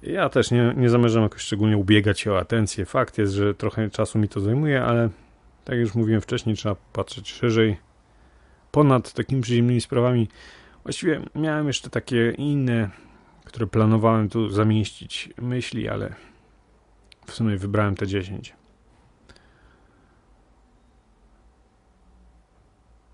Ja 0.03 0.29
też 0.29 0.51
nie, 0.51 0.75
nie 0.77 0.91
zamierzam 0.91 1.23
jakoś 1.23 1.43
szczególnie 1.43 1.77
ubiegać 1.77 2.21
się 2.21 2.33
o 2.33 2.39
atencję. 2.39 2.85
Fakt 2.85 3.19
jest, 3.19 3.33
że 3.33 3.55
trochę 3.55 3.91
czasu 3.91 4.19
mi 4.19 4.29
to 4.29 4.41
zajmuje, 4.41 4.85
ale 4.85 5.09
tak 5.65 5.73
jak 5.73 5.81
już 5.81 5.95
mówiłem 5.95 6.21
wcześniej, 6.21 6.57
trzeba 6.57 6.77
patrzeć 6.93 7.33
szerzej 7.33 7.86
ponad 8.77 9.13
takimi 9.13 9.43
przyziemnymi 9.43 9.81
sprawami. 9.81 10.29
Właściwie 10.83 11.21
miałem 11.35 11.67
jeszcze 11.67 11.91
takie 11.91 12.31
inne, 12.31 12.91
które 13.45 13.67
planowałem 13.67 14.29
tu 14.29 14.51
zamieścić 14.51 15.31
myśli, 15.39 15.89
ale 15.89 16.15
w 17.27 17.33
sumie 17.33 17.57
wybrałem 17.57 17.95
te 17.95 18.07
10. 18.07 18.55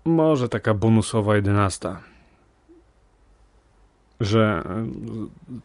Może 0.05 0.49
taka 0.49 0.73
bonusowa 0.73 1.35
jedenasta. 1.35 2.01
Że 4.19 4.63
e, 4.65 4.87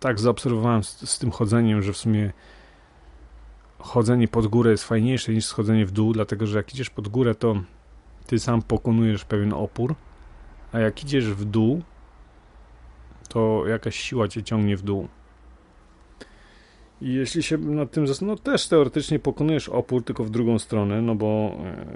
tak 0.00 0.20
zaobserwowałem 0.20 0.84
z, 0.84 1.10
z 1.10 1.18
tym 1.18 1.30
chodzeniem, 1.30 1.82
że 1.82 1.92
w 1.92 1.96
sumie 1.96 2.32
chodzenie 3.78 4.28
pod 4.28 4.46
górę 4.46 4.70
jest 4.70 4.84
fajniejsze 4.84 5.32
niż 5.32 5.44
schodzenie 5.44 5.86
w 5.86 5.90
dół, 5.90 6.12
dlatego 6.12 6.46
że 6.46 6.56
jak 6.56 6.74
idziesz 6.74 6.90
pod 6.90 7.08
górę, 7.08 7.34
to 7.34 7.62
ty 8.28 8.38
sam 8.38 8.62
pokonujesz 8.62 9.24
pewien 9.24 9.52
opór, 9.52 9.94
a 10.72 10.78
jak 10.78 11.02
idziesz 11.02 11.24
w 11.24 11.44
dół, 11.44 11.82
to 13.28 13.66
jakaś 13.66 13.96
siła 13.96 14.28
cię 14.28 14.42
ciągnie 14.42 14.76
w 14.76 14.82
dół. 14.82 15.08
I 17.00 17.12
jeśli 17.14 17.42
się 17.42 17.58
nad 17.58 17.90
tym 17.90 18.06
zastanowisz, 18.06 18.44
no 18.44 18.52
też 18.52 18.68
teoretycznie 18.68 19.18
pokonujesz 19.18 19.68
opór, 19.68 20.04
tylko 20.04 20.24
w 20.24 20.30
drugą 20.30 20.58
stronę, 20.58 21.02
no 21.02 21.14
bo 21.14 21.56
e, 21.64 21.86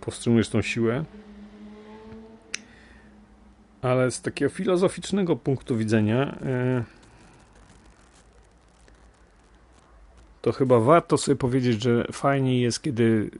powstrzymujesz 0.00 0.48
tą 0.48 0.62
siłę. 0.62 1.04
Ale 3.82 4.10
z 4.10 4.20
takiego 4.20 4.50
filozoficznego 4.50 5.36
punktu 5.36 5.76
widzenia 5.76 6.38
e, 6.42 6.84
to 10.42 10.52
chyba 10.52 10.80
warto 10.80 11.18
sobie 11.18 11.36
powiedzieć, 11.36 11.82
że 11.82 12.04
fajniej 12.12 12.60
jest, 12.60 12.82
kiedy 12.82 13.30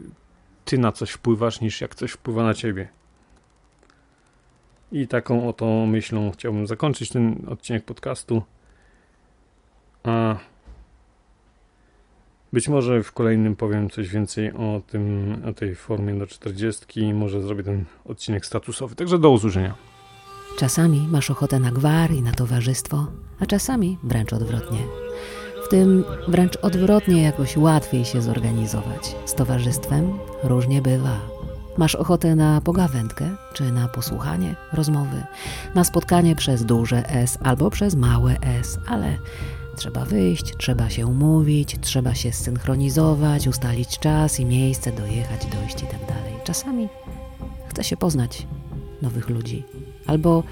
ty 0.65 0.79
na 0.79 0.93
coś 0.93 1.11
wpływasz, 1.11 1.61
niż 1.61 1.81
jak 1.81 1.95
coś 1.95 2.11
wpływa 2.11 2.43
na 2.43 2.55
ciebie. 2.55 2.89
I 4.93 5.09
taką 5.09 5.49
oto 5.49 5.87
myślą 5.87 6.31
chciałbym 6.31 6.67
zakończyć 6.67 7.09
ten 7.09 7.45
odcinek 7.49 7.85
podcastu. 7.85 8.43
A 10.03 10.37
być 12.53 12.69
może 12.69 13.03
w 13.03 13.13
kolejnym 13.13 13.57
powiem 13.57 13.91
coś 13.91 14.09
więcej 14.09 14.53
o 14.53 14.83
tym, 14.87 15.37
o 15.47 15.53
tej 15.53 15.75
formie 15.75 16.15
do 16.15 16.27
40. 16.27 17.15
Może 17.15 17.43
zrobię 17.43 17.63
ten 17.63 17.85
odcinek 18.05 18.47
statusowy. 18.47 18.95
Także 18.95 19.19
do 19.19 19.31
usłyszenia. 19.31 19.75
Czasami 20.59 21.09
masz 21.11 21.31
ochotę 21.31 21.61
na 21.61 21.71
gwar 21.71 22.11
i 22.11 22.23
na 22.23 22.33
towarzystwo, 22.33 23.07
a 23.41 23.47
czasami 23.47 23.99
wręcz 24.03 24.33
odwrotnie. 24.33 24.79
Tym 25.73 26.05
wręcz 26.29 26.57
odwrotnie 26.57 27.23
jakoś 27.23 27.57
łatwiej 27.57 28.05
się 28.05 28.23
zorganizować. 28.23 29.17
Z 29.25 29.35
towarzystwem 29.35 30.19
różnie 30.43 30.83
bywa. 30.83 31.21
Masz 31.79 31.95
ochotę 31.95 32.35
na 32.35 32.61
pogawędkę, 32.61 33.31
czy 33.55 33.73
na 33.73 33.89
posłuchanie 33.89 34.57
rozmowy, 34.73 35.25
na 35.75 35.85
spotkanie 35.85 36.37
przez 36.37 36.65
duże 36.65 37.09
S 37.09 37.39
albo 37.43 37.71
przez 37.71 37.95
małe 37.95 38.37
S, 38.41 38.79
ale 38.87 39.19
Trzeba 39.77 40.05
wyjść, 40.05 40.57
trzeba 40.59 40.91
się 40.91 41.07
umówić, 41.07 41.77
trzeba 41.81 42.15
się 42.15 42.33
zsynchronizować, 42.33 43.47
ustalić 43.47 43.99
czas 43.99 44.41
i 44.41 44.45
miejsce, 44.45 44.93
dojechać, 44.93 45.47
dojść 45.47 45.83
i 45.83 45.87
tak 45.87 46.01
dalej. 46.01 46.35
Czasami 46.45 46.89
chce 47.69 47.85
się 47.85 47.97
poznać 47.97 48.47
nowych 49.03 49.29
ludzi 49.29 49.65
albo 50.07 50.43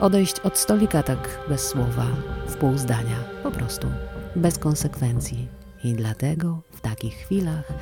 odejść 0.00 0.40
od 0.40 0.58
stolika 0.58 1.02
tak 1.02 1.40
bez 1.48 1.68
słowa, 1.68 2.06
w 2.48 2.56
pół 2.56 2.78
zdania, 2.78 3.33
prostu, 3.56 3.88
bez 4.36 4.58
konsekwencji. 4.58 5.48
I 5.84 5.92
dlatego 5.92 6.62
w 6.72 6.80
takich 6.80 7.14
chwilach, 7.14 7.72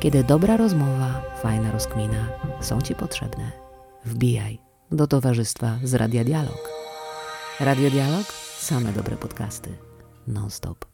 kiedy 0.00 0.24
dobra 0.24 0.56
rozmowa, 0.56 1.22
fajna 1.42 1.72
rozkmina 1.72 2.28
są 2.60 2.80
Ci 2.80 2.94
potrzebne, 2.94 3.52
wbijaj 4.04 4.58
do 4.90 5.06
towarzystwa 5.06 5.78
z 5.84 5.94
Radia 5.94 6.24
Dialog. 6.24 6.68
Radio 7.60 7.90
Dialog 7.90 8.26
Same 8.58 8.92
dobre 8.92 9.16
podcasty. 9.16 9.70
Non-stop. 10.26 10.89